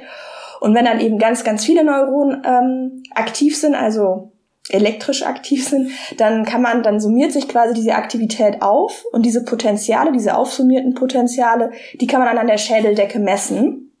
Und 0.60 0.74
wenn 0.74 0.84
dann 0.84 1.00
eben 1.00 1.18
ganz, 1.18 1.44
ganz 1.44 1.64
viele 1.64 1.84
Neuronen 1.84 2.42
ähm, 2.46 3.02
aktiv 3.14 3.58
sind, 3.58 3.74
also 3.74 4.31
elektrisch 4.68 5.24
aktiv 5.24 5.68
sind, 5.68 5.90
dann 6.18 6.44
kann 6.44 6.62
man, 6.62 6.82
dann 6.82 7.00
summiert 7.00 7.32
sich 7.32 7.48
quasi 7.48 7.74
diese 7.74 7.94
Aktivität 7.94 8.62
auf 8.62 9.04
und 9.12 9.26
diese 9.26 9.44
Potenziale, 9.44 10.12
diese 10.12 10.36
aufsummierten 10.36 10.94
Potenziale, 10.94 11.72
die 12.00 12.06
kann 12.06 12.20
man 12.20 12.28
dann 12.28 12.38
an 12.38 12.46
der 12.46 12.58
Schädeldecke 12.58 13.18
messen. 13.18 13.92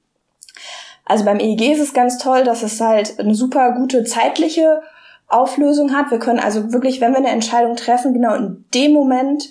Also 1.04 1.24
beim 1.24 1.40
EEG 1.40 1.72
ist 1.72 1.80
es 1.80 1.94
ganz 1.94 2.18
toll, 2.18 2.44
dass 2.44 2.62
es 2.62 2.80
halt 2.80 3.18
eine 3.18 3.34
super 3.34 3.72
gute 3.72 4.04
zeitliche 4.04 4.82
Auflösung 5.26 5.94
hat. 5.94 6.10
Wir 6.10 6.18
können 6.18 6.38
also 6.38 6.72
wirklich, 6.72 7.00
wenn 7.00 7.12
wir 7.12 7.18
eine 7.18 7.30
Entscheidung 7.30 7.74
treffen, 7.74 8.14
genau 8.14 8.34
in 8.34 8.64
dem 8.72 8.92
Moment 8.92 9.50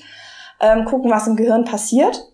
ähm, 0.62 0.86
gucken, 0.86 1.12
was 1.12 1.28
im 1.28 1.36
Gehirn 1.36 1.66
passiert. 1.66 2.31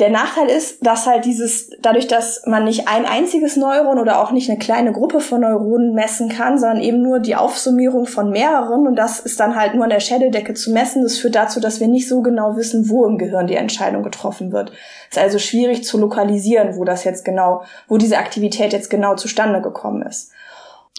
Der 0.00 0.10
Nachteil 0.10 0.48
ist, 0.48 0.84
dass 0.84 1.06
halt 1.06 1.24
dieses, 1.24 1.70
dadurch, 1.80 2.08
dass 2.08 2.42
man 2.46 2.64
nicht 2.64 2.88
ein 2.88 3.06
einziges 3.06 3.54
Neuron 3.54 4.00
oder 4.00 4.20
auch 4.20 4.32
nicht 4.32 4.50
eine 4.50 4.58
kleine 4.58 4.90
Gruppe 4.90 5.20
von 5.20 5.42
Neuronen 5.42 5.94
messen 5.94 6.28
kann, 6.28 6.58
sondern 6.58 6.80
eben 6.80 7.00
nur 7.00 7.20
die 7.20 7.36
Aufsummierung 7.36 8.06
von 8.06 8.30
mehreren 8.30 8.88
und 8.88 8.96
das 8.96 9.20
ist 9.20 9.38
dann 9.38 9.54
halt 9.54 9.76
nur 9.76 9.84
an 9.84 9.90
der 9.90 10.00
Schädeldecke 10.00 10.54
zu 10.54 10.72
messen. 10.72 11.04
Das 11.04 11.18
führt 11.18 11.36
dazu, 11.36 11.60
dass 11.60 11.78
wir 11.78 11.86
nicht 11.86 12.08
so 12.08 12.22
genau 12.22 12.56
wissen, 12.56 12.88
wo 12.88 13.06
im 13.06 13.18
Gehirn 13.18 13.46
die 13.46 13.54
Entscheidung 13.54 14.02
getroffen 14.02 14.50
wird. 14.50 14.72
Es 15.10 15.16
ist 15.16 15.22
also 15.22 15.38
schwierig 15.38 15.84
zu 15.84 15.96
lokalisieren, 15.96 16.76
wo 16.76 16.84
das 16.84 17.04
jetzt 17.04 17.24
genau, 17.24 17.62
wo 17.86 17.96
diese 17.96 18.18
Aktivität 18.18 18.72
jetzt 18.72 18.90
genau 18.90 19.14
zustande 19.14 19.62
gekommen 19.62 20.02
ist. 20.02 20.32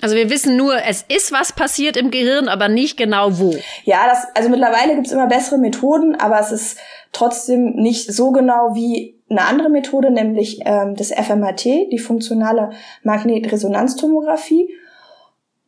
Also 0.02 0.16
wir 0.16 0.30
wissen 0.30 0.58
nur, 0.58 0.76
es 0.86 1.06
ist 1.08 1.32
was 1.32 1.54
passiert 1.54 1.96
im 1.96 2.12
Gehirn, 2.12 2.50
aber 2.50 2.68
nicht 2.68 2.98
genau 2.98 3.40
wo. 3.40 3.56
Ja, 3.86 4.08
das, 4.08 4.28
also 4.36 4.50
mittlerweile 4.50 4.96
gibt's 4.96 5.12
immer 5.12 5.28
bessere 5.28 5.58
Methoden, 5.58 6.16
aber 6.16 6.40
es 6.40 6.52
ist 6.52 6.78
trotzdem 7.14 7.76
nicht 7.76 8.14
so 8.14 8.32
genau 8.32 8.76
wie 8.76 9.16
eine 9.30 9.46
andere 9.46 9.70
Methode, 9.70 10.12
nämlich 10.12 10.60
ähm, 10.66 10.96
das 10.96 11.12
FMRT, 11.12 11.92
die 11.92 11.98
funktionale 11.98 12.72
Magnetresonanztomographie. 13.04 14.70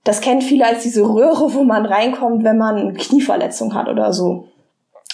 Das 0.04 0.22
kennen 0.22 0.42
viele 0.42 0.66
als 0.66 0.84
diese 0.84 1.02
Röhre, 1.04 1.54
wo 1.54 1.64
man 1.64 1.86
reinkommt, 1.86 2.44
wenn 2.44 2.58
man 2.58 2.78
eine 2.78 2.94
Knieverletzung 2.94 3.74
hat 3.74 3.88
oder 3.88 4.14
so. 4.14 4.48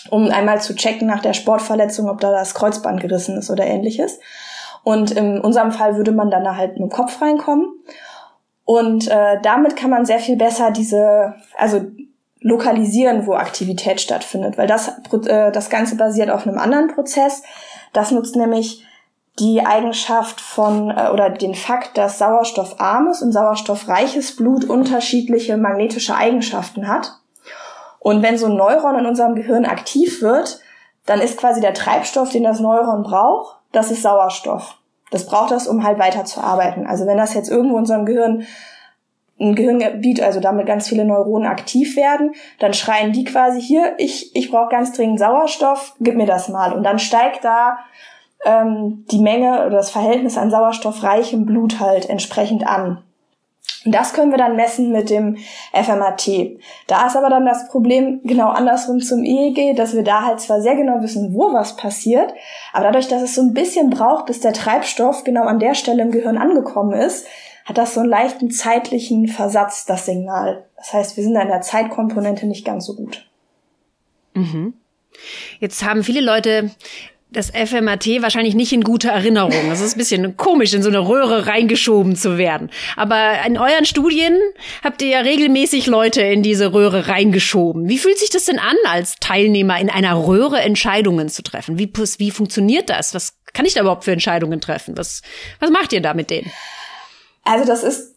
Um 0.10 0.30
einmal 0.30 0.62
zu 0.62 0.76
checken 0.76 1.08
nach 1.08 1.22
der 1.22 1.34
Sportverletzung, 1.34 2.10
ob 2.10 2.20
da 2.20 2.32
das 2.32 2.54
Kreuzband 2.54 3.00
gerissen 3.00 3.38
ist 3.38 3.50
oder 3.50 3.66
ähnliches. 3.66 4.20
Und 4.84 5.12
in 5.12 5.40
unserem 5.40 5.72
Fall 5.72 5.96
würde 5.96 6.12
man 6.12 6.30
dann 6.30 6.44
da 6.44 6.58
halt 6.58 6.74
mit 6.74 6.82
dem 6.82 6.90
Kopf 6.90 7.22
reinkommen. 7.22 7.68
Und 8.66 9.08
äh, 9.10 9.42
damit 9.42 9.76
kann 9.76 9.90
man 9.90 10.06
sehr 10.06 10.20
viel 10.20 10.38
besser 10.38 10.72
diese, 10.72 11.36
also 11.58 11.82
lokalisieren, 12.40 13.26
wo 13.26 13.34
Aktivität 13.34 14.00
stattfindet, 14.00 14.58
weil 14.58 14.68
das, 14.68 14.90
äh, 15.26 15.52
das 15.52 15.70
Ganze 15.70 15.96
basiert 15.96 16.30
auf 16.30 16.46
einem 16.46 16.58
anderen 16.58 16.88
Prozess. 16.94 17.44
Das 17.94 18.12
nutzt 18.12 18.36
nämlich 18.36 18.86
die 19.40 19.66
Eigenschaft 19.66 20.40
von 20.40 20.92
äh, 20.92 21.10
oder 21.12 21.30
den 21.30 21.56
Fakt, 21.56 21.98
dass 21.98 22.20
sauerstoffarmes 22.20 23.22
und 23.22 23.32
sauerstoffreiches 23.32 24.36
Blut 24.36 24.66
unterschiedliche 24.66 25.58
magnetische 25.58 26.16
Eigenschaften 26.16 26.88
hat. 26.88 27.14
Und 28.00 28.22
wenn 28.22 28.38
so 28.38 28.48
ein 28.48 28.56
Neuron 28.56 29.00
in 29.00 29.06
unserem 29.06 29.36
Gehirn 29.36 29.66
aktiv 29.66 30.22
wird, 30.22 30.60
dann 31.06 31.22
ist 31.22 31.38
quasi 31.38 31.62
der 31.62 31.74
Treibstoff, 31.74 32.30
den 32.30 32.44
das 32.44 32.60
Neuron 32.60 33.04
braucht, 33.04 33.58
das 33.72 33.92
ist 33.92 34.04
Sauerstoff. 34.04 34.78
Das 35.14 35.26
braucht 35.26 35.52
das, 35.52 35.68
um 35.68 35.84
halt 35.84 36.00
weiterzuarbeiten. 36.00 36.88
Also 36.88 37.06
wenn 37.06 37.18
das 37.18 37.34
jetzt 37.34 37.50
irgendwo 37.50 37.76
in 37.76 37.82
unserem 37.82 38.06
Gehirn 38.06 38.46
ein 39.40 39.56
Gehirngebiet, 39.56 40.22
also 40.22 40.40
damit 40.40 40.66
ganz 40.66 40.88
viele 40.88 41.06
Neuronen 41.06 41.48
aktiv 41.48 41.96
werden, 41.96 42.34
dann 42.60 42.74
schreien 42.74 43.12
die 43.12 43.24
quasi 43.24 43.62
hier, 43.62 43.94
ich, 43.98 44.36
ich 44.36 44.52
brauche 44.52 44.70
ganz 44.70 44.94
dringend 44.94 45.20
Sauerstoff, 45.20 45.96
gib 46.00 46.16
mir 46.16 46.26
das 46.26 46.50
mal. 46.50 46.74
Und 46.74 46.84
dann 46.84 47.00
steigt 47.00 47.44
da 47.44 47.78
ähm, 48.46 49.06
die 49.12 49.20
Menge 49.20 49.66
oder 49.66 49.78
das 49.78 49.90
Verhältnis 49.90 50.38
an 50.38 50.52
sauerstoffreichem 50.52 51.46
Blut 51.46 51.80
halt 51.80 52.10
entsprechend 52.10 52.66
an. 52.66 53.04
Und 53.86 53.94
das 53.94 54.14
können 54.14 54.32
wir 54.32 54.38
dann 54.38 54.56
messen 54.56 54.92
mit 54.92 55.10
dem 55.10 55.38
FMAT. 55.74 56.30
Da 56.88 57.08
ist 57.08 57.18
aber 57.18 57.30
dann 57.30 57.46
das 57.46 57.68
Problem 57.68 58.22
genau 58.24 58.50
andersrum 58.50 59.00
zum 59.00 59.24
EEG, 59.24 59.76
dass 59.76 59.94
wir 59.94 60.04
da 60.04 60.24
halt 60.24 60.40
zwar 60.40 60.62
sehr 60.62 60.76
genau 60.76 61.02
wissen, 61.02 61.34
wo 61.34 61.54
was 61.54 61.76
passiert, 61.76 62.34
aber 62.72 62.86
dadurch, 62.86 63.08
dass 63.08 63.22
es 63.22 63.36
so 63.36 63.42
ein 63.42 63.54
bisschen 63.54 63.90
braucht, 63.90 64.28
bis 64.28 64.40
der 64.40 64.54
Treibstoff 64.54 65.24
genau 65.24 65.44
an 65.44 65.60
der 65.60 65.76
Stelle 65.76 66.04
im 66.04 66.12
Gehirn 66.12 66.38
angekommen 66.38 66.94
ist, 66.94 67.28
hat 67.66 67.78
das 67.78 67.94
so 67.94 68.02
einen 68.02 68.10
leichten 68.10 68.52
zeitlichen 68.52 69.28
Versatz, 69.28 69.86
das 69.86 70.06
Signal. 70.06 70.66
Das 70.78 70.94
heißt, 70.94 71.18
wir 71.18 71.24
sind 71.24 71.38
an 71.38 71.48
der 71.48 71.62
Zeitkomponente 71.62 72.46
nicht 72.46 72.66
ganz 72.66 72.86
so 72.86 72.96
gut. 72.96 73.26
Mhm. 74.34 74.74
Jetzt 75.60 75.84
haben 75.86 76.04
viele 76.04 76.22
Leute 76.22 76.72
das 77.34 77.50
FMAT 77.50 78.06
wahrscheinlich 78.22 78.56
nicht 78.56 78.72
in 78.72 78.82
guter 78.82 79.10
Erinnerung. 79.10 79.70
Das 79.70 79.82
ist 79.82 79.96
ein 79.96 79.98
bisschen 79.98 80.38
komisch, 80.38 80.74
in 80.74 80.84
so 80.84 80.90
eine 80.90 81.08
Röhre 81.08 81.48
reingeschoben 81.48 82.16
zu 82.16 82.38
werden. 82.38 82.70
Aber 82.96 83.34
in 83.46 83.58
euren 83.58 83.86
Studien 83.86 84.38
habt 84.84 85.02
ihr 85.02 85.10
ja 85.10 85.20
regelmäßig 85.20 85.88
Leute 85.88 86.22
in 86.22 86.44
diese 86.44 86.74
Röhre 86.74 87.08
reingeschoben. 87.08 87.90
Wie 87.90 87.98
fühlt 87.98 88.20
sich 88.20 88.30
das 88.30 88.46
denn 88.46 88.60
an, 88.60 88.76
als 88.86 89.16
Teilnehmer 89.20 89.80
in 89.80 89.90
einer 89.90 90.26
Röhre 90.26 90.60
Entscheidungen 90.60 91.30
zu 91.30 91.44
treffen? 91.44 91.78
Wie, 91.78 91.92
wie 92.18 92.32
funktioniert 92.32 92.90
das? 92.90 93.14
Was 93.14 93.40
kann 93.54 93.66
ich 93.66 93.74
da 93.74 93.82
überhaupt 93.82 94.06
für 94.06 94.12
Entscheidungen 94.12 94.62
treffen? 94.62 94.98
Was, 94.98 95.22
was 95.60 95.70
macht 95.70 95.94
ihr 95.94 96.02
da 96.02 96.14
mit 96.14 96.30
denen? 96.30 96.52
Also 97.44 97.66
das 97.66 97.84
ist 97.84 98.16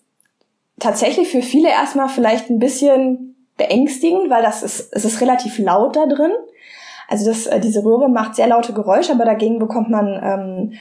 tatsächlich 0.78 1.28
für 1.28 1.42
viele 1.42 1.68
erstmal 1.68 2.08
vielleicht 2.08 2.50
ein 2.50 2.58
bisschen 2.58 3.34
beängstigend, 3.56 4.30
weil 4.30 4.42
das 4.42 4.62
ist, 4.62 4.92
es 4.92 5.04
ist 5.04 5.20
relativ 5.20 5.58
laut 5.58 5.96
da 5.96 6.06
drin. 6.06 6.32
Also 7.08 7.26
das, 7.26 7.46
äh, 7.46 7.60
diese 7.60 7.84
Röhre 7.84 8.08
macht 8.08 8.34
sehr 8.34 8.48
laute 8.48 8.72
Geräusche, 8.72 9.12
aber 9.12 9.24
dagegen 9.24 9.58
bekommt 9.58 9.90
man 9.90 10.20
ähm, 10.22 10.72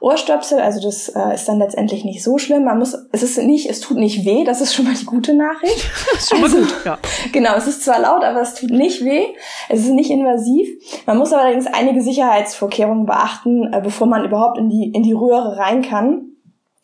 Ohrstöpsel. 0.00 0.60
Also 0.60 0.80
das 0.80 1.08
äh, 1.08 1.34
ist 1.34 1.48
dann 1.48 1.58
letztendlich 1.58 2.04
nicht 2.04 2.22
so 2.22 2.38
schlimm. 2.38 2.64
Man 2.64 2.78
muss, 2.78 2.94
es 3.12 3.22
ist 3.22 3.38
nicht, 3.38 3.68
es 3.70 3.80
tut 3.80 3.96
nicht 3.96 4.24
weh. 4.24 4.44
Das 4.44 4.60
ist 4.60 4.74
schon 4.74 4.84
mal 4.84 4.94
die 4.94 5.06
gute 5.06 5.34
Nachricht. 5.34 5.90
ist 6.16 6.28
schon 6.30 6.40
mal 6.40 6.46
also, 6.46 6.58
gut. 6.58 6.84
Ja. 6.84 6.98
Genau, 7.32 7.54
es 7.56 7.66
ist 7.66 7.84
zwar 7.84 8.00
laut, 8.00 8.22
aber 8.22 8.40
es 8.40 8.54
tut 8.54 8.70
nicht 8.70 9.04
weh. 9.04 9.24
Es 9.68 9.80
ist 9.80 9.92
nicht 9.92 10.10
invasiv. 10.10 10.68
Man 11.06 11.18
muss 11.18 11.32
allerdings 11.32 11.66
einige 11.66 12.02
Sicherheitsvorkehrungen 12.02 13.06
beachten, 13.06 13.72
äh, 13.72 13.80
bevor 13.82 14.06
man 14.06 14.24
überhaupt 14.24 14.58
in 14.58 14.68
die 14.68 14.90
in 14.90 15.02
die 15.02 15.12
Röhre 15.12 15.56
rein 15.56 15.82
kann. 15.82 16.30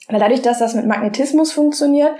Weil 0.09 0.21
dadurch, 0.21 0.43
dass 0.43 0.59
das 0.59 0.75
mit 0.75 0.87
Magnetismus 0.87 1.53
funktioniert 1.53 2.13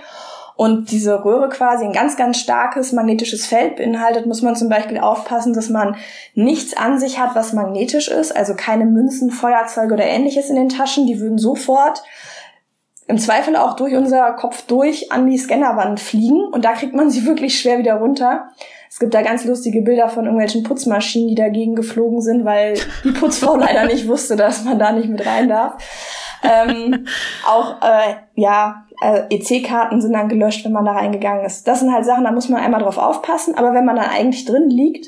und 0.61 0.91
diese 0.91 1.25
Röhre 1.25 1.49
quasi 1.49 1.85
ein 1.85 1.91
ganz, 1.91 2.17
ganz 2.17 2.37
starkes 2.37 2.91
magnetisches 2.91 3.47
Feld 3.47 3.77
beinhaltet, 3.77 4.27
muss 4.27 4.43
man 4.43 4.55
zum 4.55 4.69
Beispiel 4.69 4.99
aufpassen, 4.99 5.53
dass 5.53 5.69
man 5.69 5.95
nichts 6.35 6.77
an 6.77 6.99
sich 6.99 7.17
hat, 7.17 7.33
was 7.33 7.53
magnetisch 7.53 8.09
ist, 8.09 8.31
also 8.31 8.53
keine 8.55 8.85
Münzen, 8.85 9.31
Feuerzeuge 9.31 9.95
oder 9.95 10.03
ähnliches 10.03 10.51
in 10.51 10.55
den 10.55 10.69
Taschen, 10.69 11.07
die 11.07 11.19
würden 11.19 11.39
sofort 11.39 12.03
im 13.07 13.17
Zweifel 13.17 13.55
auch 13.55 13.75
durch 13.75 13.95
unser 13.95 14.33
Kopf 14.33 14.61
durch 14.67 15.11
an 15.11 15.25
die 15.25 15.39
Scannerwand 15.39 15.99
fliegen 15.99 16.43
und 16.51 16.63
da 16.63 16.73
kriegt 16.73 16.93
man 16.93 17.09
sie 17.09 17.25
wirklich 17.25 17.59
schwer 17.59 17.79
wieder 17.79 17.95
runter. 17.95 18.49
Es 18.87 18.99
gibt 18.99 19.15
da 19.15 19.23
ganz 19.23 19.45
lustige 19.45 19.81
Bilder 19.81 20.09
von 20.09 20.25
irgendwelchen 20.25 20.61
Putzmaschinen, 20.61 21.27
die 21.27 21.33
dagegen 21.33 21.73
geflogen 21.73 22.21
sind, 22.21 22.45
weil 22.45 22.75
die 23.03 23.13
Putzfrau 23.13 23.55
leider 23.57 23.87
nicht 23.87 24.07
wusste, 24.07 24.35
dass 24.35 24.63
man 24.63 24.77
da 24.77 24.91
nicht 24.91 25.09
mit 25.09 25.25
rein 25.25 25.49
darf. 25.49 25.81
Ähm, 26.43 27.07
auch 27.47 27.81
äh, 27.81 28.15
ja, 28.35 28.85
äh, 29.01 29.23
EC-Karten 29.29 30.01
sind 30.01 30.13
dann 30.13 30.29
gelöscht, 30.29 30.63
wenn 30.65 30.71
man 30.71 30.85
da 30.85 30.93
reingegangen 30.93 31.45
ist. 31.45 31.67
Das 31.67 31.79
sind 31.79 31.93
halt 31.93 32.05
Sachen, 32.05 32.23
da 32.23 32.31
muss 32.31 32.49
man 32.49 32.61
einmal 32.61 32.81
drauf 32.81 32.97
aufpassen. 32.97 33.55
Aber 33.55 33.73
wenn 33.73 33.85
man 33.85 33.95
dann 33.95 34.09
eigentlich 34.09 34.45
drin 34.45 34.69
liegt, 34.69 35.07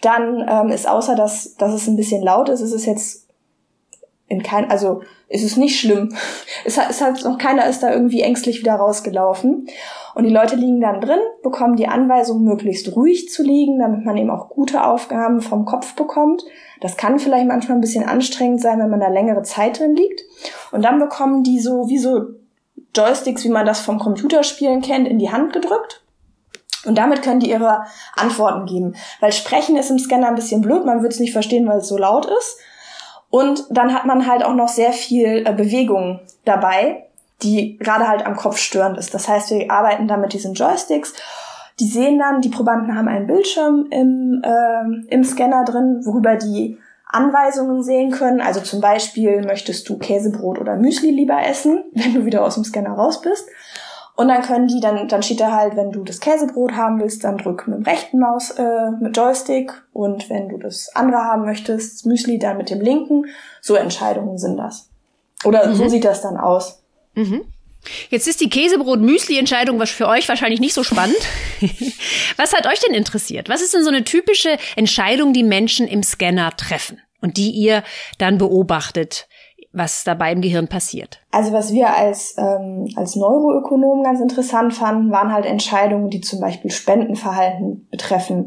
dann 0.00 0.44
ähm, 0.48 0.70
ist 0.70 0.88
außer 0.88 1.14
dass, 1.14 1.56
dass 1.56 1.72
es 1.72 1.86
ein 1.86 1.96
bisschen 1.96 2.22
laut 2.22 2.48
ist, 2.48 2.60
ist 2.60 2.72
es 2.72 2.86
jetzt 2.86 3.23
in 4.28 4.42
kein, 4.42 4.70
also 4.70 5.02
ist 5.28 5.44
es 5.44 5.56
nicht 5.56 5.78
schlimm. 5.78 6.14
Es 6.66 6.78
hat, 6.78 6.88
es 6.88 7.02
hat 7.02 7.22
noch 7.24 7.36
keiner 7.36 7.66
ist 7.68 7.82
da 7.82 7.92
irgendwie 7.92 8.22
ängstlich 8.22 8.60
wieder 8.60 8.76
rausgelaufen. 8.76 9.66
Und 10.14 10.24
die 10.24 10.32
Leute 10.32 10.56
liegen 10.56 10.80
dann 10.80 11.00
drin, 11.02 11.18
bekommen 11.42 11.76
die 11.76 11.88
Anweisung, 11.88 12.42
möglichst 12.42 12.96
ruhig 12.96 13.28
zu 13.28 13.42
liegen, 13.42 13.78
damit 13.78 14.04
man 14.04 14.16
eben 14.16 14.30
auch 14.30 14.48
gute 14.48 14.82
Aufgaben 14.82 15.42
vom 15.42 15.66
Kopf 15.66 15.94
bekommt. 15.94 16.42
Das 16.80 16.96
kann 16.96 17.18
vielleicht 17.18 17.46
manchmal 17.46 17.76
ein 17.76 17.82
bisschen 17.82 18.04
anstrengend 18.04 18.62
sein, 18.62 18.78
wenn 18.78 18.88
man 18.88 19.00
da 19.00 19.08
längere 19.08 19.42
Zeit 19.42 19.78
drin 19.78 19.94
liegt. 19.94 20.22
Und 20.72 20.82
dann 20.82 20.98
bekommen 20.98 21.42
die 21.42 21.60
so 21.60 21.88
wie 21.88 21.98
so 21.98 22.22
Joysticks, 22.94 23.44
wie 23.44 23.50
man 23.50 23.66
das 23.66 23.80
vom 23.80 23.98
Computerspielen 23.98 24.80
kennt, 24.80 25.08
in 25.08 25.18
die 25.18 25.30
Hand 25.30 25.52
gedrückt. 25.52 26.02
Und 26.86 26.96
damit 26.96 27.22
können 27.22 27.40
die 27.40 27.50
ihre 27.50 27.84
Antworten 28.14 28.66
geben. 28.66 28.94
Weil 29.20 29.32
Sprechen 29.32 29.76
ist 29.76 29.90
im 29.90 29.98
Scanner 29.98 30.28
ein 30.28 30.34
bisschen 30.34 30.60
blöd, 30.60 30.84
man 30.84 31.02
wird 31.02 31.12
es 31.12 31.20
nicht 31.20 31.32
verstehen, 31.32 31.66
weil 31.66 31.78
es 31.78 31.88
so 31.88 31.98
laut 31.98 32.26
ist. 32.26 32.58
Und 33.34 33.64
dann 33.68 33.92
hat 33.92 34.04
man 34.04 34.28
halt 34.28 34.44
auch 34.44 34.54
noch 34.54 34.68
sehr 34.68 34.92
viel 34.92 35.44
äh, 35.44 35.52
Bewegung 35.52 36.20
dabei, 36.44 37.06
die 37.42 37.76
gerade 37.78 38.06
halt 38.06 38.24
am 38.24 38.36
Kopf 38.36 38.58
störend 38.58 38.96
ist. 38.96 39.12
Das 39.12 39.26
heißt, 39.26 39.50
wir 39.50 39.72
arbeiten 39.72 40.06
da 40.06 40.16
mit 40.16 40.32
diesen 40.32 40.54
Joysticks. 40.54 41.14
Die 41.80 41.88
sehen 41.88 42.20
dann, 42.20 42.42
die 42.42 42.48
Probanden 42.48 42.96
haben 42.96 43.08
einen 43.08 43.26
Bildschirm 43.26 43.88
im, 43.90 44.40
äh, 44.44 45.12
im 45.12 45.24
Scanner 45.24 45.64
drin, 45.64 46.02
worüber 46.04 46.36
die 46.36 46.78
Anweisungen 47.08 47.82
sehen 47.82 48.12
können. 48.12 48.40
Also 48.40 48.60
zum 48.60 48.80
Beispiel 48.80 49.42
möchtest 49.44 49.88
du 49.88 49.98
Käsebrot 49.98 50.60
oder 50.60 50.76
Müsli 50.76 51.10
lieber 51.10 51.44
essen, 51.44 51.82
wenn 51.92 52.14
du 52.14 52.24
wieder 52.26 52.44
aus 52.44 52.54
dem 52.54 52.62
Scanner 52.62 52.92
raus 52.92 53.20
bist. 53.20 53.48
Und 54.16 54.28
dann 54.28 54.42
können 54.42 54.68
die, 54.68 54.80
dann, 54.80 55.08
dann 55.08 55.22
steht 55.24 55.40
da 55.40 55.50
halt, 55.50 55.74
wenn 55.76 55.90
du 55.90 56.04
das 56.04 56.20
Käsebrot 56.20 56.72
haben 56.72 57.00
willst, 57.00 57.24
dann 57.24 57.36
drück 57.36 57.66
mit 57.66 57.78
dem 57.78 57.84
rechten 57.84 58.20
Maus, 58.20 58.50
äh, 58.50 58.90
mit 59.00 59.16
Joystick. 59.16 59.72
Und 59.92 60.30
wenn 60.30 60.48
du 60.48 60.58
das 60.58 60.88
andere 60.94 61.22
haben 61.22 61.44
möchtest, 61.44 61.94
das 61.94 62.04
Müsli, 62.04 62.38
dann 62.38 62.56
mit 62.56 62.70
dem 62.70 62.80
linken. 62.80 63.26
So 63.60 63.74
Entscheidungen 63.74 64.38
sind 64.38 64.56
das. 64.56 64.88
Oder 65.44 65.66
mhm. 65.66 65.74
so 65.74 65.88
sieht 65.88 66.04
das 66.04 66.22
dann 66.22 66.36
aus. 66.36 66.84
Mhm. 67.14 67.42
Jetzt 68.08 68.28
ist 68.28 68.40
die 68.40 68.48
Käsebrot-Müsli-Entscheidung 68.48 69.84
für 69.86 70.08
euch 70.08 70.28
wahrscheinlich 70.28 70.60
nicht 70.60 70.74
so 70.74 70.84
spannend. 70.84 71.18
Was 72.36 72.54
hat 72.54 72.66
euch 72.66 72.80
denn 72.80 72.94
interessiert? 72.94 73.48
Was 73.48 73.60
ist 73.60 73.74
denn 73.74 73.84
so 73.84 73.90
eine 73.90 74.04
typische 74.04 74.56
Entscheidung, 74.76 75.32
die 75.32 75.42
Menschen 75.42 75.86
im 75.86 76.02
Scanner 76.02 76.56
treffen 76.56 77.00
und 77.20 77.36
die 77.36 77.50
ihr 77.50 77.82
dann 78.18 78.38
beobachtet, 78.38 79.28
was 79.74 80.04
dabei 80.04 80.32
im 80.32 80.40
Gehirn 80.40 80.68
passiert? 80.68 81.20
Also 81.30 81.52
was 81.52 81.72
wir 81.72 81.94
als, 81.94 82.36
ähm, 82.38 82.88
als 82.96 83.16
Neuroökonomen 83.16 84.04
ganz 84.04 84.20
interessant 84.20 84.72
fanden, 84.72 85.10
waren 85.10 85.32
halt 85.32 85.44
Entscheidungen, 85.44 86.10
die 86.10 86.20
zum 86.20 86.40
Beispiel 86.40 86.70
Spendenverhalten 86.70 87.86
betreffen. 87.90 88.46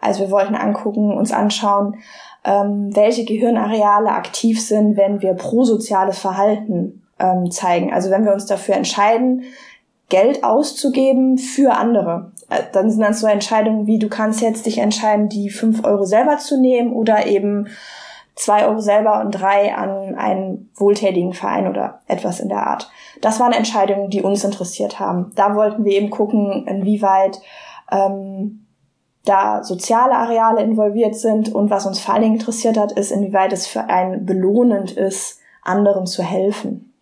Also 0.00 0.20
wir 0.20 0.30
wollten 0.30 0.54
angucken, 0.54 1.16
uns 1.16 1.32
anschauen, 1.32 1.96
ähm, 2.44 2.94
welche 2.94 3.24
Gehirnareale 3.24 4.10
aktiv 4.10 4.64
sind, 4.64 4.96
wenn 4.96 5.20
wir 5.20 5.34
prosoziales 5.34 6.18
Verhalten 6.18 7.02
ähm, 7.18 7.50
zeigen. 7.50 7.92
Also 7.92 8.10
wenn 8.10 8.24
wir 8.24 8.32
uns 8.32 8.46
dafür 8.46 8.74
entscheiden, 8.74 9.44
Geld 10.08 10.44
auszugeben 10.44 11.38
für 11.38 11.72
andere, 11.72 12.32
äh, 12.50 12.62
dann 12.72 12.90
sind 12.90 13.00
dann 13.00 13.14
so 13.14 13.26
Entscheidungen 13.26 13.86
wie, 13.86 13.98
du 13.98 14.08
kannst 14.08 14.40
jetzt 14.40 14.66
dich 14.66 14.78
entscheiden, 14.78 15.28
die 15.28 15.50
fünf 15.50 15.84
Euro 15.84 16.04
selber 16.04 16.38
zu 16.38 16.60
nehmen 16.60 16.92
oder 16.92 17.26
eben 17.26 17.68
zwei 18.34 18.66
Euro 18.66 18.80
selber 18.80 19.20
und 19.20 19.32
drei 19.32 19.74
an 19.74 20.14
einen 20.14 20.70
wohltätigen 20.74 21.34
Verein 21.34 21.68
oder 21.68 22.00
etwas 22.06 22.40
in 22.40 22.48
der 22.48 22.66
Art. 22.66 22.90
Das 23.20 23.40
waren 23.40 23.52
Entscheidungen, 23.52 24.10
die 24.10 24.22
uns 24.22 24.44
interessiert 24.44 24.98
haben. 24.98 25.32
Da 25.34 25.54
wollten 25.54 25.84
wir 25.84 25.92
eben 25.92 26.10
gucken, 26.10 26.66
inwieweit 26.66 27.40
ähm, 27.90 28.66
da 29.24 29.62
soziale 29.62 30.14
Areale 30.14 30.62
involviert 30.62 31.14
sind 31.14 31.54
und 31.54 31.70
was 31.70 31.86
uns 31.86 32.00
vor 32.00 32.14
allen 32.14 32.24
Dingen 32.24 32.36
interessiert 32.36 32.76
hat, 32.76 32.92
ist, 32.92 33.12
inwieweit 33.12 33.52
es 33.52 33.66
für 33.66 33.84
einen 33.84 34.26
belohnend 34.26 34.92
ist, 34.92 35.38
anderen 35.62 36.06
zu 36.06 36.22
helfen. 36.22 36.92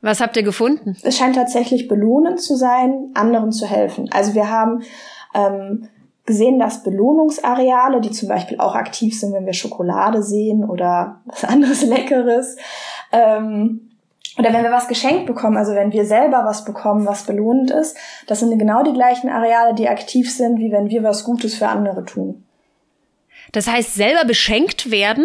Was 0.00 0.20
habt 0.20 0.36
ihr 0.36 0.42
gefunden? 0.42 0.96
Es 1.02 1.18
scheint 1.18 1.36
tatsächlich 1.36 1.88
belohnend 1.88 2.40
zu 2.40 2.56
sein, 2.56 3.10
anderen 3.14 3.52
zu 3.52 3.66
helfen. 3.66 4.08
Also 4.12 4.34
wir 4.34 4.50
haben 4.50 4.82
ähm, 5.34 5.88
gesehen, 6.26 6.58
dass 6.58 6.82
Belohnungsareale, 6.82 8.00
die 8.00 8.10
zum 8.10 8.28
Beispiel 8.28 8.58
auch 8.58 8.74
aktiv 8.74 9.18
sind, 9.18 9.32
wenn 9.32 9.46
wir 9.46 9.52
Schokolade 9.52 10.22
sehen 10.22 10.68
oder 10.68 11.20
was 11.26 11.44
anderes 11.44 11.82
Leckeres, 11.86 12.56
ähm, 13.12 13.90
oder 14.38 14.52
wenn 14.52 14.64
wir 14.64 14.70
was 14.70 14.88
geschenkt 14.88 15.24
bekommen, 15.24 15.56
also 15.56 15.74
wenn 15.74 15.92
wir 15.92 16.04
selber 16.04 16.44
was 16.44 16.64
bekommen, 16.64 17.06
was 17.06 17.24
belohnend 17.24 17.70
ist, 17.70 17.96
das 18.26 18.40
sind 18.40 18.58
genau 18.58 18.82
die 18.82 18.92
gleichen 18.92 19.30
Areale, 19.30 19.74
die 19.74 19.88
aktiv 19.88 20.30
sind, 20.30 20.58
wie 20.58 20.70
wenn 20.70 20.90
wir 20.90 21.02
was 21.02 21.24
Gutes 21.24 21.54
für 21.54 21.68
andere 21.68 22.04
tun. 22.04 22.44
Das 23.52 23.66
heißt, 23.66 23.94
selber 23.94 24.26
beschenkt 24.26 24.90
werden 24.90 25.24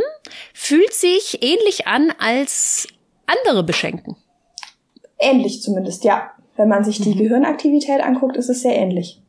fühlt 0.53 0.93
sich 0.93 1.39
ähnlich 1.43 1.87
an 1.87 2.13
als 2.19 2.87
andere 3.25 3.63
beschenken. 3.63 4.15
Ähnlich 5.19 5.61
zumindest, 5.61 6.03
ja. 6.03 6.31
Wenn 6.55 6.69
man 6.69 6.83
sich 6.83 7.01
die 7.01 7.15
mhm. 7.15 7.17
Gehirnaktivität 7.17 8.01
anguckt, 8.01 8.37
ist 8.37 8.49
es 8.49 8.61
sehr 8.61 8.75
ähnlich. 8.75 9.20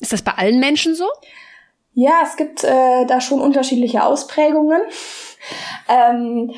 Ist 0.00 0.12
das 0.12 0.22
bei 0.22 0.32
allen 0.32 0.60
Menschen 0.60 0.94
so? 0.94 1.06
Ja, 1.92 2.22
es 2.24 2.36
gibt 2.36 2.64
äh, 2.64 3.04
da 3.06 3.20
schon 3.20 3.40
unterschiedliche 3.40 4.04
Ausprägungen. 4.04 4.80
ähm, 5.88 6.52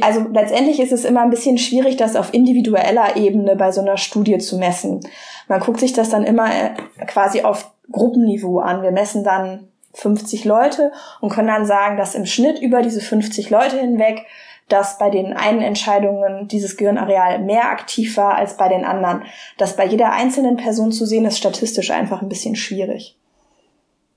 also 0.00 0.26
letztendlich 0.32 0.80
ist 0.80 0.92
es 0.92 1.04
immer 1.04 1.22
ein 1.22 1.30
bisschen 1.30 1.58
schwierig, 1.58 1.96
das 1.96 2.16
auf 2.16 2.32
individueller 2.32 3.16
Ebene 3.16 3.56
bei 3.56 3.72
so 3.72 3.80
einer 3.80 3.96
Studie 3.96 4.38
zu 4.38 4.58
messen. 4.58 5.00
Man 5.48 5.60
guckt 5.60 5.80
sich 5.80 5.92
das 5.92 6.10
dann 6.10 6.24
immer 6.24 6.46
äh, 6.46 6.70
quasi 7.06 7.42
auf 7.42 7.70
Gruppenniveau 7.90 8.58
an. 8.60 8.82
Wir 8.82 8.92
messen 8.92 9.24
dann 9.24 9.68
50 9.94 10.44
Leute 10.44 10.92
und 11.20 11.30
können 11.30 11.48
dann 11.48 11.66
sagen, 11.66 11.96
dass 11.96 12.14
im 12.14 12.26
Schnitt 12.26 12.60
über 12.60 12.82
diese 12.82 13.00
50 13.00 13.50
Leute 13.50 13.78
hinweg, 13.78 14.24
dass 14.68 14.98
bei 14.98 15.10
den 15.10 15.34
einen 15.34 15.60
Entscheidungen 15.60 16.48
dieses 16.48 16.76
Gehirnareal 16.76 17.40
mehr 17.40 17.70
aktiv 17.70 18.16
war 18.16 18.36
als 18.36 18.56
bei 18.56 18.68
den 18.68 18.84
anderen. 18.84 19.24
Das 19.58 19.76
bei 19.76 19.86
jeder 19.86 20.12
einzelnen 20.12 20.56
Person 20.56 20.92
zu 20.92 21.04
sehen, 21.04 21.24
ist 21.24 21.38
statistisch 21.38 21.90
einfach 21.90 22.22
ein 22.22 22.28
bisschen 22.28 22.56
schwierig. 22.56 23.16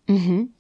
Mhm. 0.08 0.54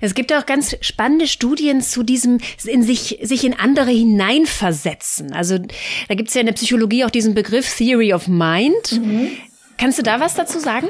Es 0.00 0.14
gibt 0.14 0.32
auch 0.32 0.46
ganz 0.46 0.76
spannende 0.80 1.26
Studien 1.26 1.82
zu 1.82 2.02
diesem 2.02 2.38
in 2.64 2.82
sich, 2.82 3.18
sich 3.22 3.44
in 3.44 3.58
andere 3.58 3.90
hineinversetzen. 3.90 5.32
Also 5.34 5.58
da 6.08 6.14
gibt 6.14 6.30
es 6.30 6.34
ja 6.34 6.40
in 6.40 6.46
der 6.46 6.54
Psychologie 6.54 7.04
auch 7.04 7.10
diesen 7.10 7.34
Begriff 7.34 7.76
Theory 7.76 8.14
of 8.14 8.26
Mind. 8.26 8.92
Mhm. 8.92 9.32
Kannst 9.76 9.98
du 9.98 10.02
da 10.02 10.20
was 10.20 10.34
dazu 10.34 10.58
sagen? 10.58 10.88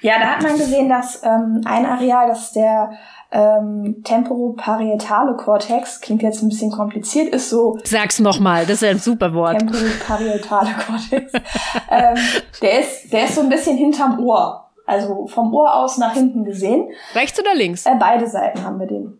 Ja, 0.00 0.18
da 0.18 0.26
hat 0.32 0.42
man 0.42 0.58
gesehen, 0.58 0.88
dass 0.88 1.22
ähm, 1.22 1.60
ein 1.64 1.86
Areal, 1.86 2.28
das 2.28 2.52
der 2.52 2.98
ähm, 3.32 4.02
temporoparietale 4.04 5.36
Kortex, 5.36 6.00
klingt 6.00 6.22
jetzt 6.22 6.42
ein 6.42 6.48
bisschen 6.48 6.70
kompliziert, 6.70 7.34
ist 7.34 7.50
so. 7.50 7.78
Sag's 7.84 8.20
nochmal, 8.20 8.66
das 8.66 8.82
ist 8.82 8.84
ein 8.88 8.98
super 8.98 9.34
Wort. 9.34 9.58
Temporoparietale 9.58 10.70
Kortex. 10.86 11.32
ähm, 11.90 12.16
der 12.62 12.80
ist, 12.80 13.12
der 13.12 13.24
ist 13.24 13.34
so 13.34 13.40
ein 13.40 13.48
bisschen 13.48 13.76
hinterm 13.76 14.20
Ohr. 14.20 14.70
Also 14.86 15.26
vom 15.26 15.52
Ohr 15.52 15.74
aus 15.74 15.98
nach 15.98 16.14
hinten 16.14 16.44
gesehen. 16.44 16.88
Rechts 17.14 17.38
oder 17.40 17.54
links? 17.54 17.86
Äh, 17.86 17.96
beide 17.98 18.28
Seiten 18.28 18.62
haben 18.62 18.78
wir 18.78 18.86
den. 18.86 19.18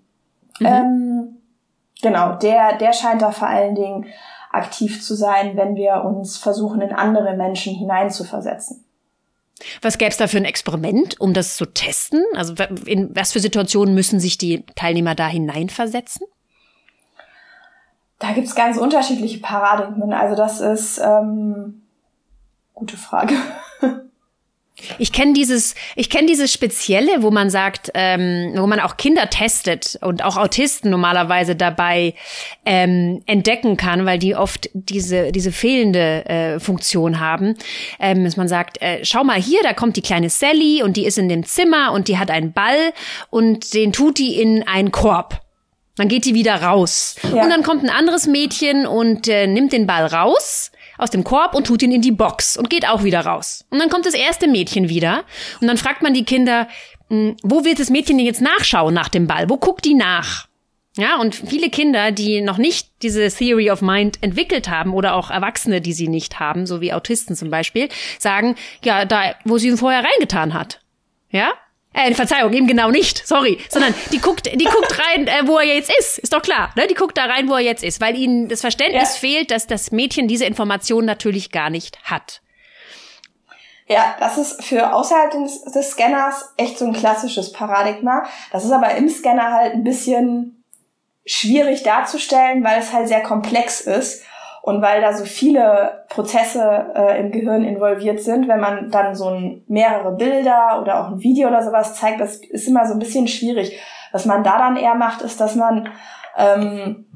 Mhm. 0.60 0.66
Ähm, 0.66 1.36
genau, 2.00 2.36
der, 2.36 2.78
der 2.78 2.92
scheint 2.92 3.20
da 3.20 3.32
vor 3.32 3.48
allen 3.48 3.74
Dingen 3.74 4.06
aktiv 4.52 5.02
zu 5.02 5.14
sein, 5.14 5.56
wenn 5.56 5.74
wir 5.74 6.04
uns 6.04 6.38
versuchen, 6.38 6.80
in 6.80 6.92
andere 6.92 7.36
Menschen 7.36 7.74
hineinzuversetzen. 7.74 8.85
Was 9.80 9.98
gäbe 9.98 10.10
es 10.10 10.16
da 10.16 10.26
für 10.26 10.36
ein 10.36 10.44
Experiment, 10.44 11.18
um 11.20 11.32
das 11.32 11.56
zu 11.56 11.66
testen? 11.66 12.22
Also 12.34 12.54
in 12.84 13.14
was 13.16 13.32
für 13.32 13.40
Situationen 13.40 13.94
müssen 13.94 14.20
sich 14.20 14.38
die 14.38 14.64
Teilnehmer 14.74 15.14
da 15.14 15.28
hineinversetzen? 15.28 16.26
Da 18.18 18.32
gibt's 18.32 18.54
ganz 18.54 18.76
unterschiedliche 18.76 19.38
Paradigmen. 19.38 20.12
Also 20.12 20.36
das 20.36 20.60
ist 20.60 20.98
ähm, 20.98 21.82
gute 22.74 22.96
Frage. 22.96 23.34
Ich 24.98 25.12
kenne 25.12 25.32
dieses, 25.32 25.74
ich 25.94 26.10
kenne 26.10 26.26
dieses 26.26 26.52
Spezielle, 26.52 27.22
wo 27.22 27.30
man 27.30 27.48
sagt, 27.48 27.90
ähm, 27.94 28.52
wo 28.56 28.66
man 28.66 28.78
auch 28.80 28.98
Kinder 28.98 29.30
testet 29.30 29.98
und 30.02 30.22
auch 30.22 30.36
Autisten 30.36 30.90
normalerweise 30.90 31.56
dabei 31.56 32.14
ähm, 32.66 33.22
entdecken 33.26 33.78
kann, 33.78 34.04
weil 34.04 34.18
die 34.18 34.34
oft 34.34 34.68
diese 34.74 35.32
diese 35.32 35.50
fehlende 35.50 36.26
äh, 36.26 36.60
Funktion 36.60 37.20
haben, 37.20 37.54
ähm, 37.98 38.24
dass 38.24 38.36
man 38.36 38.48
sagt, 38.48 38.80
äh, 38.82 39.02
schau 39.02 39.24
mal 39.24 39.40
hier, 39.40 39.60
da 39.62 39.72
kommt 39.72 39.96
die 39.96 40.02
kleine 40.02 40.28
Sally 40.28 40.82
und 40.82 40.96
die 40.98 41.06
ist 41.06 41.16
in 41.16 41.30
dem 41.30 41.44
Zimmer 41.44 41.92
und 41.92 42.08
die 42.08 42.18
hat 42.18 42.30
einen 42.30 42.52
Ball 42.52 42.92
und 43.30 43.72
den 43.72 43.92
tut 43.92 44.18
die 44.18 44.38
in 44.40 44.66
einen 44.68 44.92
Korb. 44.92 45.40
Dann 45.96 46.08
geht 46.08 46.26
die 46.26 46.34
wieder 46.34 46.62
raus. 46.62 47.16
Ja. 47.34 47.42
Und 47.42 47.48
dann 47.48 47.62
kommt 47.62 47.82
ein 47.82 47.88
anderes 47.88 48.26
Mädchen 48.26 48.86
und 48.86 49.28
äh, 49.28 49.46
nimmt 49.46 49.72
den 49.72 49.86
Ball 49.86 50.04
raus 50.04 50.70
aus 50.98 51.10
dem 51.10 51.24
Korb 51.24 51.54
und 51.54 51.66
tut 51.66 51.82
ihn 51.82 51.92
in 51.92 52.02
die 52.02 52.12
Box 52.12 52.56
und 52.56 52.70
geht 52.70 52.88
auch 52.88 53.04
wieder 53.04 53.20
raus. 53.20 53.64
Und 53.70 53.78
dann 53.78 53.88
kommt 53.88 54.06
das 54.06 54.14
erste 54.14 54.48
Mädchen 54.48 54.88
wieder 54.88 55.24
und 55.60 55.66
dann 55.66 55.76
fragt 55.76 56.02
man 56.02 56.14
die 56.14 56.24
Kinder, 56.24 56.68
hm, 57.08 57.36
wo 57.42 57.64
wird 57.64 57.78
das 57.78 57.90
Mädchen 57.90 58.18
denn 58.18 58.26
jetzt 58.26 58.40
nachschauen 58.40 58.94
nach 58.94 59.08
dem 59.08 59.26
Ball? 59.26 59.48
Wo 59.48 59.56
guckt 59.56 59.84
die 59.84 59.94
nach? 59.94 60.48
Ja, 60.98 61.20
und 61.20 61.34
viele 61.34 61.68
Kinder, 61.68 62.10
die 62.10 62.40
noch 62.40 62.56
nicht 62.56 62.88
diese 63.02 63.28
Theory 63.28 63.70
of 63.70 63.82
Mind 63.82 64.22
entwickelt 64.22 64.70
haben 64.70 64.94
oder 64.94 65.14
auch 65.14 65.30
Erwachsene, 65.30 65.82
die 65.82 65.92
sie 65.92 66.08
nicht 66.08 66.40
haben, 66.40 66.66
so 66.66 66.80
wie 66.80 66.94
Autisten 66.94 67.36
zum 67.36 67.50
Beispiel, 67.50 67.90
sagen, 68.18 68.56
ja, 68.82 69.04
da, 69.04 69.34
wo 69.44 69.58
sie 69.58 69.68
ihn 69.68 69.76
vorher 69.76 70.02
reingetan 70.02 70.54
hat. 70.54 70.80
Ja? 71.30 71.52
Äh, 71.96 72.14
Verzeihung, 72.14 72.52
eben 72.52 72.66
genau 72.66 72.90
nicht, 72.90 73.26
sorry, 73.26 73.58
sondern 73.70 73.94
die 74.12 74.18
guckt, 74.18 74.46
die 74.46 74.64
guckt 74.64 74.98
rein, 74.98 75.26
äh, 75.26 75.46
wo 75.46 75.56
er 75.56 75.64
jetzt 75.64 75.90
ist, 75.98 76.18
ist 76.18 76.32
doch 76.32 76.42
klar, 76.42 76.70
ne? 76.76 76.86
Die 76.86 76.94
guckt 76.94 77.16
da 77.16 77.24
rein, 77.24 77.48
wo 77.48 77.54
er 77.54 77.62
jetzt 77.62 77.82
ist, 77.82 78.02
weil 78.02 78.14
ihnen 78.16 78.48
das 78.48 78.60
Verständnis 78.60 79.14
ja. 79.14 79.20
fehlt, 79.20 79.50
dass 79.50 79.66
das 79.66 79.92
Mädchen 79.92 80.28
diese 80.28 80.44
Information 80.44 81.06
natürlich 81.06 81.50
gar 81.50 81.70
nicht 81.70 81.98
hat. 82.04 82.42
Ja, 83.88 84.16
das 84.20 84.36
ist 84.36 84.62
für 84.62 84.92
außerhalb 84.92 85.30
des, 85.30 85.62
des 85.72 85.90
Scanners 85.92 86.52
echt 86.58 86.78
so 86.78 86.84
ein 86.84 86.92
klassisches 86.92 87.52
Paradigma. 87.52 88.24
Das 88.52 88.64
ist 88.64 88.72
aber 88.72 88.94
im 88.96 89.08
Scanner 89.08 89.52
halt 89.52 89.74
ein 89.74 89.84
bisschen 89.84 90.64
schwierig 91.24 91.82
darzustellen, 91.82 92.62
weil 92.62 92.80
es 92.80 92.92
halt 92.92 93.08
sehr 93.08 93.22
komplex 93.22 93.80
ist 93.80 94.22
und 94.66 94.82
weil 94.82 95.00
da 95.00 95.12
so 95.12 95.24
viele 95.24 96.04
Prozesse 96.08 96.86
äh, 96.96 97.20
im 97.20 97.30
Gehirn 97.30 97.62
involviert 97.62 98.20
sind, 98.20 98.48
wenn 98.48 98.58
man 98.58 98.90
dann 98.90 99.14
so 99.14 99.28
ein, 99.28 99.62
mehrere 99.68 100.10
Bilder 100.10 100.80
oder 100.82 101.00
auch 101.00 101.12
ein 101.12 101.22
Video 101.22 101.46
oder 101.46 101.62
sowas 101.62 101.94
zeigt, 101.94 102.20
das 102.20 102.38
ist 102.38 102.66
immer 102.66 102.84
so 102.84 102.94
ein 102.94 102.98
bisschen 102.98 103.28
schwierig. 103.28 103.78
Was 104.10 104.24
man 104.24 104.42
da 104.42 104.58
dann 104.58 104.76
eher 104.76 104.96
macht, 104.96 105.22
ist, 105.22 105.40
dass 105.40 105.54
man 105.54 105.88
ähm, 106.36 107.06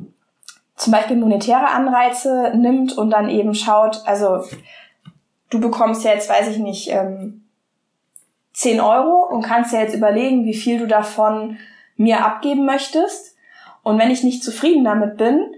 zum 0.77 0.93
Beispiel 0.93 1.17
monetäre 1.17 1.67
Anreize 1.71 2.53
nimmt 2.55 2.97
und 2.97 3.11
dann 3.11 3.29
eben 3.29 3.53
schaut, 3.57 4.01
also 4.07 4.45
du 5.51 5.61
bekommst 5.61 6.05
ja 6.05 6.13
jetzt, 6.13 6.31
weiß 6.31 6.51
ich 6.51 6.59
nicht, 6.59 6.93
ähm, 6.93 7.49
10 8.53 8.81
Euro 8.81 9.27
und 9.29 9.43
kannst 9.43 9.73
ja 9.73 9.81
jetzt 9.81 9.97
überlegen, 9.97 10.45
wie 10.45 10.55
viel 10.55 10.79
du 10.79 10.87
davon 10.87 11.59
mir 11.97 12.25
abgeben 12.25 12.65
möchtest. 12.65 13.37
Und 13.83 13.99
wenn 13.99 14.13
ich 14.13 14.23
nicht 14.23 14.45
zufrieden 14.45 14.85
damit 14.85 15.17
bin, 15.17 15.53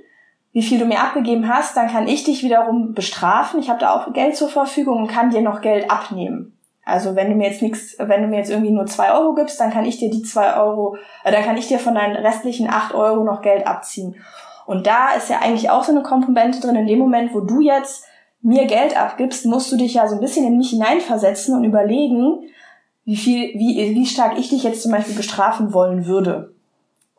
wie 0.53 0.63
viel 0.63 0.79
du 0.79 0.85
mir 0.85 1.01
abgegeben 1.01 1.49
hast, 1.49 1.77
dann 1.77 1.89
kann 1.89 2.07
ich 2.07 2.25
dich 2.25 2.43
wiederum 2.43 2.93
bestrafen. 2.93 3.59
Ich 3.59 3.71
habe 3.71 3.81
da 3.81 3.95
auch 3.95 4.13
Geld 4.13 4.37
zur 4.37 4.49
Verfügung 4.49 4.99
und 4.99 5.09
kann 5.09 5.31
dir 5.31 5.41
noch 5.41 5.63
Geld 5.63 5.91
abnehmen. 5.91 6.57
Also 6.85 7.15
wenn 7.15 7.31
du 7.31 7.37
mir 7.37 7.49
jetzt 7.49 7.63
nichts, 7.63 7.97
wenn 7.99 8.23
du 8.23 8.29
mir 8.29 8.39
jetzt 8.39 8.51
irgendwie 8.51 8.73
nur 8.73 8.87
zwei 8.87 9.13
Euro 9.13 9.35
gibst, 9.35 9.61
dann 9.61 9.71
kann 9.71 9.85
ich 9.85 9.99
dir 9.99 10.11
die 10.11 10.23
zwei 10.23 10.57
Euro, 10.57 10.97
äh, 11.25 11.33
dann 11.33 11.45
kann 11.45 11.57
ich 11.57 11.69
dir 11.69 11.79
von 11.79 11.95
deinen 11.95 12.17
restlichen 12.17 12.69
acht 12.69 12.93
Euro 12.95 13.25
noch 13.25 13.41
Geld 13.41 13.67
abziehen. 13.67 14.17
Und 14.67 14.87
da 14.87 15.13
ist 15.17 15.31
ja 15.31 15.39
eigentlich 15.41 15.71
auch 15.71 15.85
so 15.85 15.93
eine 15.93 16.03
Komponente 16.03 16.61
drin. 16.61 16.77
In 16.77 16.87
dem 16.87 16.99
Moment, 16.99 17.35
wo 17.35 17.41
du 17.41 17.61
jetzt 17.61 18.05
mir 18.43 18.67
Geld 18.67 18.97
abgibst, 18.97 19.47
musst 19.47 19.71
du 19.71 19.77
dich 19.77 19.95
ja 19.95 20.09
so 20.09 20.17
ein 20.17 20.21
bisschen 20.21 20.47
in 20.47 20.59
mich 20.59 20.71
hineinversetzen 20.71 21.57
und 21.57 21.65
überlegen, 21.65 22.41
wie 23.05 23.17
viel, 23.17 23.59
wie, 23.59 23.95
wie 23.95 24.07
stark 24.07 24.39
ich 24.39 24.51
dich 24.51 24.65
jetzt 24.65 24.83
zum 24.83 24.93
Beispiel 24.93 25.15
bestrafen 25.15 25.73
wollen 25.73 26.07
würde. 26.07 26.55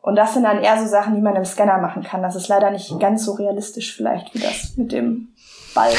Und 0.04 0.16
das 0.16 0.34
sind 0.34 0.42
dann 0.42 0.62
eher 0.62 0.78
so 0.78 0.86
Sachen, 0.86 1.14
die 1.14 1.22
man 1.22 1.34
im 1.34 1.46
Scanner 1.46 1.78
machen 1.78 2.02
kann. 2.02 2.22
Das 2.22 2.36
ist 2.36 2.48
leider 2.48 2.70
nicht 2.70 2.92
ganz 3.00 3.24
so 3.24 3.32
realistisch 3.32 3.96
vielleicht 3.96 4.34
wie 4.34 4.38
das 4.38 4.76
mit 4.76 4.92
dem 4.92 5.28
Ball. 5.74 5.90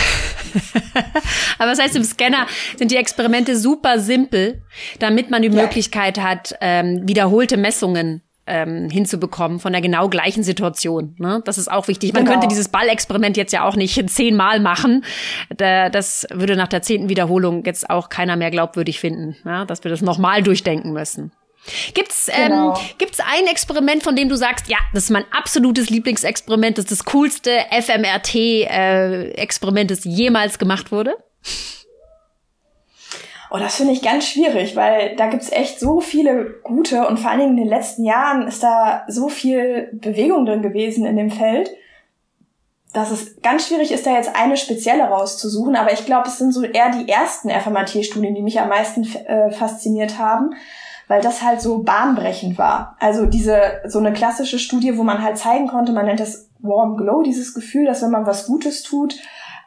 Aber 1.58 1.72
das 1.72 1.82
heißt, 1.82 1.96
im 1.96 2.04
Scanner 2.04 2.46
sind 2.78 2.92
die 2.92 2.98
Experimente 2.98 3.58
super 3.58 3.98
simpel, 3.98 4.62
damit 5.00 5.32
man 5.32 5.42
die 5.42 5.48
ja. 5.48 5.60
Möglichkeit 5.60 6.22
hat, 6.22 6.56
ähm, 6.62 7.08
wiederholte 7.08 7.58
Messungen 7.58 8.22
ähm, 8.46 8.92
hinzubekommen 8.92 9.60
von 9.60 9.72
der 9.74 9.82
genau 9.82 10.08
gleichen 10.08 10.44
Situation. 10.44 11.16
Ne? 11.18 11.42
Das 11.44 11.58
ist 11.58 11.72
auch 11.72 11.88
wichtig. 11.88 12.14
Man 12.14 12.26
genau. 12.26 12.34
könnte 12.34 12.48
dieses 12.48 12.70
Ballexperiment 12.70 13.38
jetzt 13.38 13.54
ja 13.54 13.64
auch 13.64 13.76
nicht 13.76 14.08
zehnmal 14.12 14.60
machen. 14.60 15.04
Das 15.58 16.28
würde 16.32 16.56
nach 16.56 16.68
der 16.68 16.84
zehnten 16.84 17.10
Wiederholung 17.10 17.66
jetzt 17.66 17.90
auch 17.90 18.10
keiner 18.10 18.36
mehr 18.36 18.52
glaubwürdig 18.52 19.00
finden, 19.00 19.36
ja? 19.46 19.66
dass 19.66 19.84
wir 19.84 19.90
das 19.90 20.04
nochmal 20.04 20.44
durchdenken 20.44 20.94
müssen. 20.94 21.32
Gibt's 21.94 22.30
ähm, 22.32 22.50
genau. 22.50 22.74
gibt's 22.98 23.20
ein 23.20 23.46
Experiment, 23.48 24.02
von 24.04 24.16
dem 24.16 24.30
du 24.30 24.38
sagst, 24.38 24.68
ja, 24.68 24.78
das 24.94 25.06
ist 25.06 25.10
mein 25.10 25.26
absolutes 25.32 25.90
Lieblingsexperiment, 25.90 26.78
das 26.78 26.86
ist 26.86 27.00
das 27.00 27.06
coolste 27.06 27.58
FMRT-Experiment, 27.72 29.92
äh, 29.92 29.96
das 29.96 30.04
jemals 30.04 30.60
gemacht 30.60 30.92
wurde? 30.92 31.18
Oh, 33.52 33.58
das 33.58 33.78
finde 33.78 33.94
ich 33.94 34.02
ganz 34.02 34.28
schwierig, 34.28 34.76
weil 34.76 35.16
da 35.16 35.28
gibt's 35.28 35.50
echt 35.52 35.80
so 35.80 36.02
viele 36.02 36.60
gute 36.64 37.08
und 37.08 37.20
vor 37.20 37.32
allen 37.32 37.40
Dingen 37.40 37.58
in 37.58 37.64
den 37.64 37.70
letzten 37.70 38.04
Jahren 38.04 38.48
ist 38.48 38.62
da 38.62 39.06
so 39.08 39.30
viel 39.30 39.90
Bewegung 39.94 40.46
drin 40.46 40.62
gewesen 40.62 41.06
in 41.06 41.16
dem 41.16 41.32
Feld, 41.32 41.72
dass 42.94 43.12
es 43.12 43.42
ganz 43.42 43.68
schwierig 43.68 43.92
ist, 43.92 44.06
da 44.06 44.16
jetzt 44.16 44.36
eine 44.36 44.58
spezielle 44.58 45.04
rauszusuchen. 45.04 45.76
Aber 45.76 45.94
ich 45.94 46.06
glaube, 46.06 46.28
es 46.28 46.38
sind 46.38 46.54
so 46.54 46.64
eher 46.64 46.92
die 46.92 47.10
ersten 47.10 47.50
FMRT-Studien, 47.50 48.36
die 48.36 48.42
mich 48.42 48.60
am 48.60 48.70
meisten 48.70 49.04
äh, 49.26 49.52
fasziniert 49.52 50.18
haben 50.18 50.56
weil 51.08 51.22
das 51.22 51.42
halt 51.44 51.62
so 51.62 51.84
bahnbrechend 51.84 52.58
war. 52.58 52.96
Also 53.00 53.26
diese, 53.26 53.82
so 53.86 54.00
eine 54.00 54.14
klassische 54.14 54.60
Studie, 54.60 54.98
wo 54.98 55.04
man 55.04 55.22
halt 55.22 55.38
zeigen 55.38 55.68
konnte, 55.68 55.92
man 55.92 56.06
nennt 56.06 56.20
das 56.20 56.50
Warm 56.60 56.98
Glow, 56.98 57.22
dieses 57.22 57.54
Gefühl, 57.54 57.86
dass 57.86 58.02
wenn 58.02 58.12
man 58.12 58.26
was 58.26 58.48
Gutes 58.48 58.82
tut, 58.84 59.16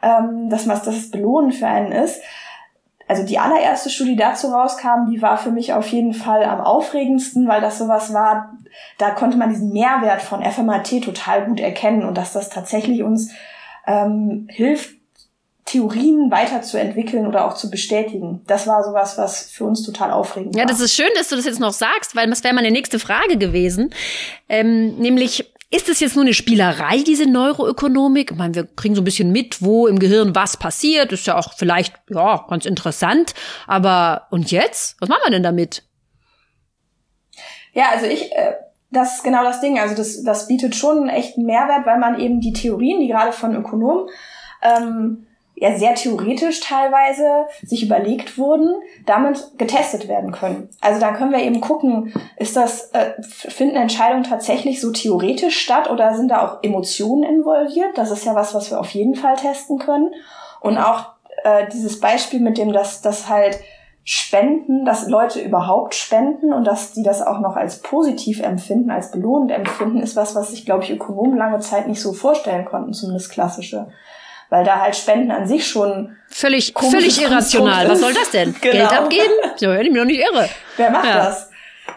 ähm, 0.02 0.48
dass, 0.50 0.66
man, 0.66 0.76
dass 0.76 0.96
es 0.96 1.10
für 1.10 1.66
einen 1.66 1.92
ist. 1.92 2.20
Also 3.06 3.24
die 3.24 3.38
allererste 3.38 3.88
Studie 3.88 4.16
dazu 4.16 4.48
rauskam, 4.48 5.10
die 5.10 5.22
war 5.22 5.38
für 5.38 5.50
mich 5.50 5.72
auf 5.72 5.88
jeden 5.88 6.12
Fall 6.12 6.44
am 6.44 6.60
aufregendsten, 6.60 7.48
weil 7.48 7.62
das 7.62 7.78
sowas 7.78 8.12
war, 8.12 8.52
da 8.98 9.10
konnte 9.10 9.38
man 9.38 9.48
diesen 9.48 9.72
Mehrwert 9.72 10.20
von 10.20 10.44
FMAT 10.44 11.02
total 11.02 11.46
gut 11.46 11.58
erkennen 11.58 12.04
und 12.04 12.18
dass 12.18 12.34
das 12.34 12.50
tatsächlich 12.50 13.02
uns 13.02 13.32
ähm, 13.86 14.46
hilft, 14.50 14.97
Theorien 15.68 16.30
weiterzuentwickeln 16.30 17.26
oder 17.26 17.46
auch 17.46 17.54
zu 17.54 17.70
bestätigen. 17.70 18.42
Das 18.46 18.66
war 18.66 18.82
sowas, 18.82 19.18
was 19.18 19.50
für 19.50 19.64
uns 19.64 19.82
total 19.82 20.10
aufregend 20.10 20.54
war. 20.54 20.60
Ja, 20.62 20.66
das 20.66 20.80
ist 20.80 20.94
schön, 20.94 21.10
dass 21.14 21.28
du 21.28 21.36
das 21.36 21.44
jetzt 21.44 21.60
noch 21.60 21.72
sagst, 21.72 22.16
weil 22.16 22.28
das 22.28 22.42
wäre 22.42 22.54
meine 22.54 22.70
nächste 22.70 22.98
Frage 22.98 23.36
gewesen. 23.36 23.94
Ähm, 24.48 24.96
nämlich, 24.96 25.52
Ist 25.70 25.90
es 25.90 26.00
jetzt 26.00 26.16
nur 26.16 26.24
eine 26.24 26.32
Spielerei, 26.32 27.02
diese 27.06 27.26
Neuroökonomik? 27.26 28.30
Ich 28.30 28.36
meine, 28.38 28.54
wir 28.54 28.64
kriegen 28.64 28.94
so 28.94 29.02
ein 29.02 29.04
bisschen 29.04 29.30
mit, 29.32 29.60
wo 29.60 29.86
im 29.86 29.98
Gehirn 29.98 30.34
was 30.34 30.56
passiert. 30.56 31.12
Ist 31.12 31.26
ja 31.26 31.36
auch 31.36 31.52
vielleicht, 31.52 31.94
ja, 32.08 32.46
ganz 32.48 32.64
interessant. 32.64 33.34
Aber, 33.66 34.28
und 34.30 34.50
jetzt? 34.50 34.96
Was 35.00 35.10
machen 35.10 35.20
wir 35.26 35.30
denn 35.32 35.42
damit? 35.42 35.82
Ja, 37.74 37.90
also 37.92 38.06
ich, 38.06 38.32
äh, 38.32 38.54
das 38.90 39.16
ist 39.16 39.24
genau 39.24 39.44
das 39.44 39.60
Ding. 39.60 39.78
Also 39.78 39.94
das, 39.94 40.22
das 40.24 40.48
bietet 40.48 40.74
schon 40.74 41.00
einen 41.00 41.10
echten 41.10 41.44
Mehrwert, 41.44 41.84
weil 41.84 41.98
man 41.98 42.18
eben 42.18 42.40
die 42.40 42.54
Theorien, 42.54 43.00
die 43.00 43.08
gerade 43.08 43.32
von 43.32 43.54
Ökonomen 43.54 44.08
ähm, 44.62 45.26
ja 45.60 45.76
sehr 45.76 45.94
theoretisch 45.94 46.60
teilweise 46.60 47.46
sich 47.64 47.82
überlegt 47.82 48.38
wurden, 48.38 48.74
damit 49.06 49.58
getestet 49.58 50.08
werden 50.08 50.32
können. 50.32 50.68
Also 50.80 51.00
dann 51.00 51.14
können 51.14 51.32
wir 51.32 51.42
eben 51.42 51.60
gucken, 51.60 52.12
ist 52.36 52.56
das, 52.56 52.90
äh, 52.92 53.14
finden 53.22 53.76
Entscheidungen 53.76 54.24
tatsächlich 54.24 54.80
so 54.80 54.92
theoretisch 54.92 55.58
statt 55.58 55.90
oder 55.90 56.14
sind 56.14 56.28
da 56.28 56.46
auch 56.46 56.62
Emotionen 56.62 57.22
involviert? 57.22 57.96
Das 57.96 58.10
ist 58.10 58.24
ja 58.24 58.34
was, 58.34 58.54
was 58.54 58.70
wir 58.70 58.80
auf 58.80 58.90
jeden 58.90 59.14
Fall 59.14 59.36
testen 59.36 59.78
können. 59.78 60.14
Und 60.60 60.78
auch 60.78 61.06
äh, 61.44 61.66
dieses 61.72 62.00
Beispiel 62.00 62.40
mit 62.40 62.58
dem, 62.58 62.72
dass 62.72 63.02
das 63.02 63.28
halt 63.28 63.58
Spenden, 64.10 64.86
dass 64.86 65.06
Leute 65.06 65.38
überhaupt 65.38 65.94
spenden 65.94 66.54
und 66.54 66.64
dass 66.64 66.92
die 66.92 67.02
das 67.02 67.20
auch 67.20 67.40
noch 67.40 67.56
als 67.56 67.80
positiv 67.80 68.40
empfinden, 68.40 68.90
als 68.90 69.10
belohnend 69.10 69.50
empfinden, 69.50 70.00
ist 70.00 70.16
was, 70.16 70.34
was 70.34 70.50
sich, 70.50 70.64
glaube 70.64 70.82
ich, 70.82 70.90
Ökonomen 70.90 71.36
lange 71.36 71.58
Zeit 71.58 71.86
nicht 71.86 72.00
so 72.00 72.14
vorstellen 72.14 72.64
konnten, 72.64 72.94
zumindest 72.94 73.30
klassische 73.30 73.88
weil 74.50 74.64
da 74.64 74.80
halt 74.80 74.96
Spenden 74.96 75.30
an 75.30 75.46
sich 75.46 75.66
schon 75.66 76.16
völlig 76.28 76.74
völlig 76.76 77.22
irrational. 77.22 77.88
Was 77.88 78.00
soll 78.00 78.14
das 78.14 78.30
denn? 78.30 78.54
genau. 78.60 78.76
Geld 78.76 78.92
abgeben? 78.92 79.34
So 79.56 79.66
höre 79.68 79.80
ich 79.80 79.90
mich 79.90 79.98
doch 79.98 80.06
nicht 80.06 80.20
irre. 80.20 80.48
Wer 80.76 80.90
macht 80.90 81.06
ja. 81.06 81.16
das? 81.16 81.50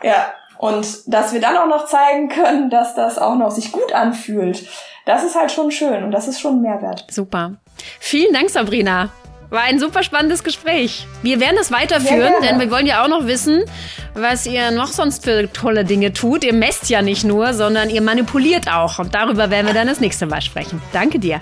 Ja. 0.03 0.33
Und 0.57 0.85
dass 1.07 1.33
wir 1.33 1.41
dann 1.41 1.57
auch 1.57 1.65
noch 1.65 1.87
zeigen 1.87 2.29
können, 2.29 2.69
dass 2.69 2.93
das 2.93 3.17
auch 3.17 3.35
noch 3.35 3.49
sich 3.49 3.71
gut 3.71 3.93
anfühlt, 3.93 4.67
das 5.05 5.23
ist 5.23 5.35
halt 5.35 5.51
schon 5.51 5.71
schön 5.71 6.03
und 6.03 6.11
das 6.11 6.27
ist 6.27 6.39
schon 6.39 6.57
ein 6.57 6.61
Mehrwert. 6.61 7.07
Super. 7.09 7.53
Vielen 7.99 8.31
Dank, 8.31 8.51
Sabrina. 8.51 9.09
War 9.49 9.63
ein 9.63 9.79
super 9.79 10.03
spannendes 10.03 10.43
Gespräch. 10.43 11.07
Wir 11.23 11.41
werden 11.41 11.57
das 11.57 11.71
weiterführen, 11.71 12.33
denn 12.41 12.59
wir 12.59 12.71
wollen 12.71 12.85
ja 12.85 13.03
auch 13.03 13.09
noch 13.09 13.27
wissen, 13.27 13.65
was 14.13 14.45
ihr 14.45 14.71
noch 14.71 14.87
sonst 14.87 15.25
für 15.25 15.51
tolle 15.51 15.83
Dinge 15.83 16.13
tut. 16.13 16.45
Ihr 16.45 16.53
messt 16.53 16.89
ja 16.89 17.01
nicht 17.01 17.25
nur, 17.25 17.53
sondern 17.53 17.89
ihr 17.89 18.01
manipuliert 18.01 18.71
auch. 18.71 18.99
Und 18.99 19.13
darüber 19.13 19.49
werden 19.49 19.67
wir 19.67 19.73
dann 19.73 19.87
das 19.87 19.99
nächste 19.99 20.25
Mal 20.25 20.41
sprechen. 20.41 20.81
Danke 20.93 21.19
dir. 21.19 21.41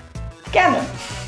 Queda! 0.52 1.19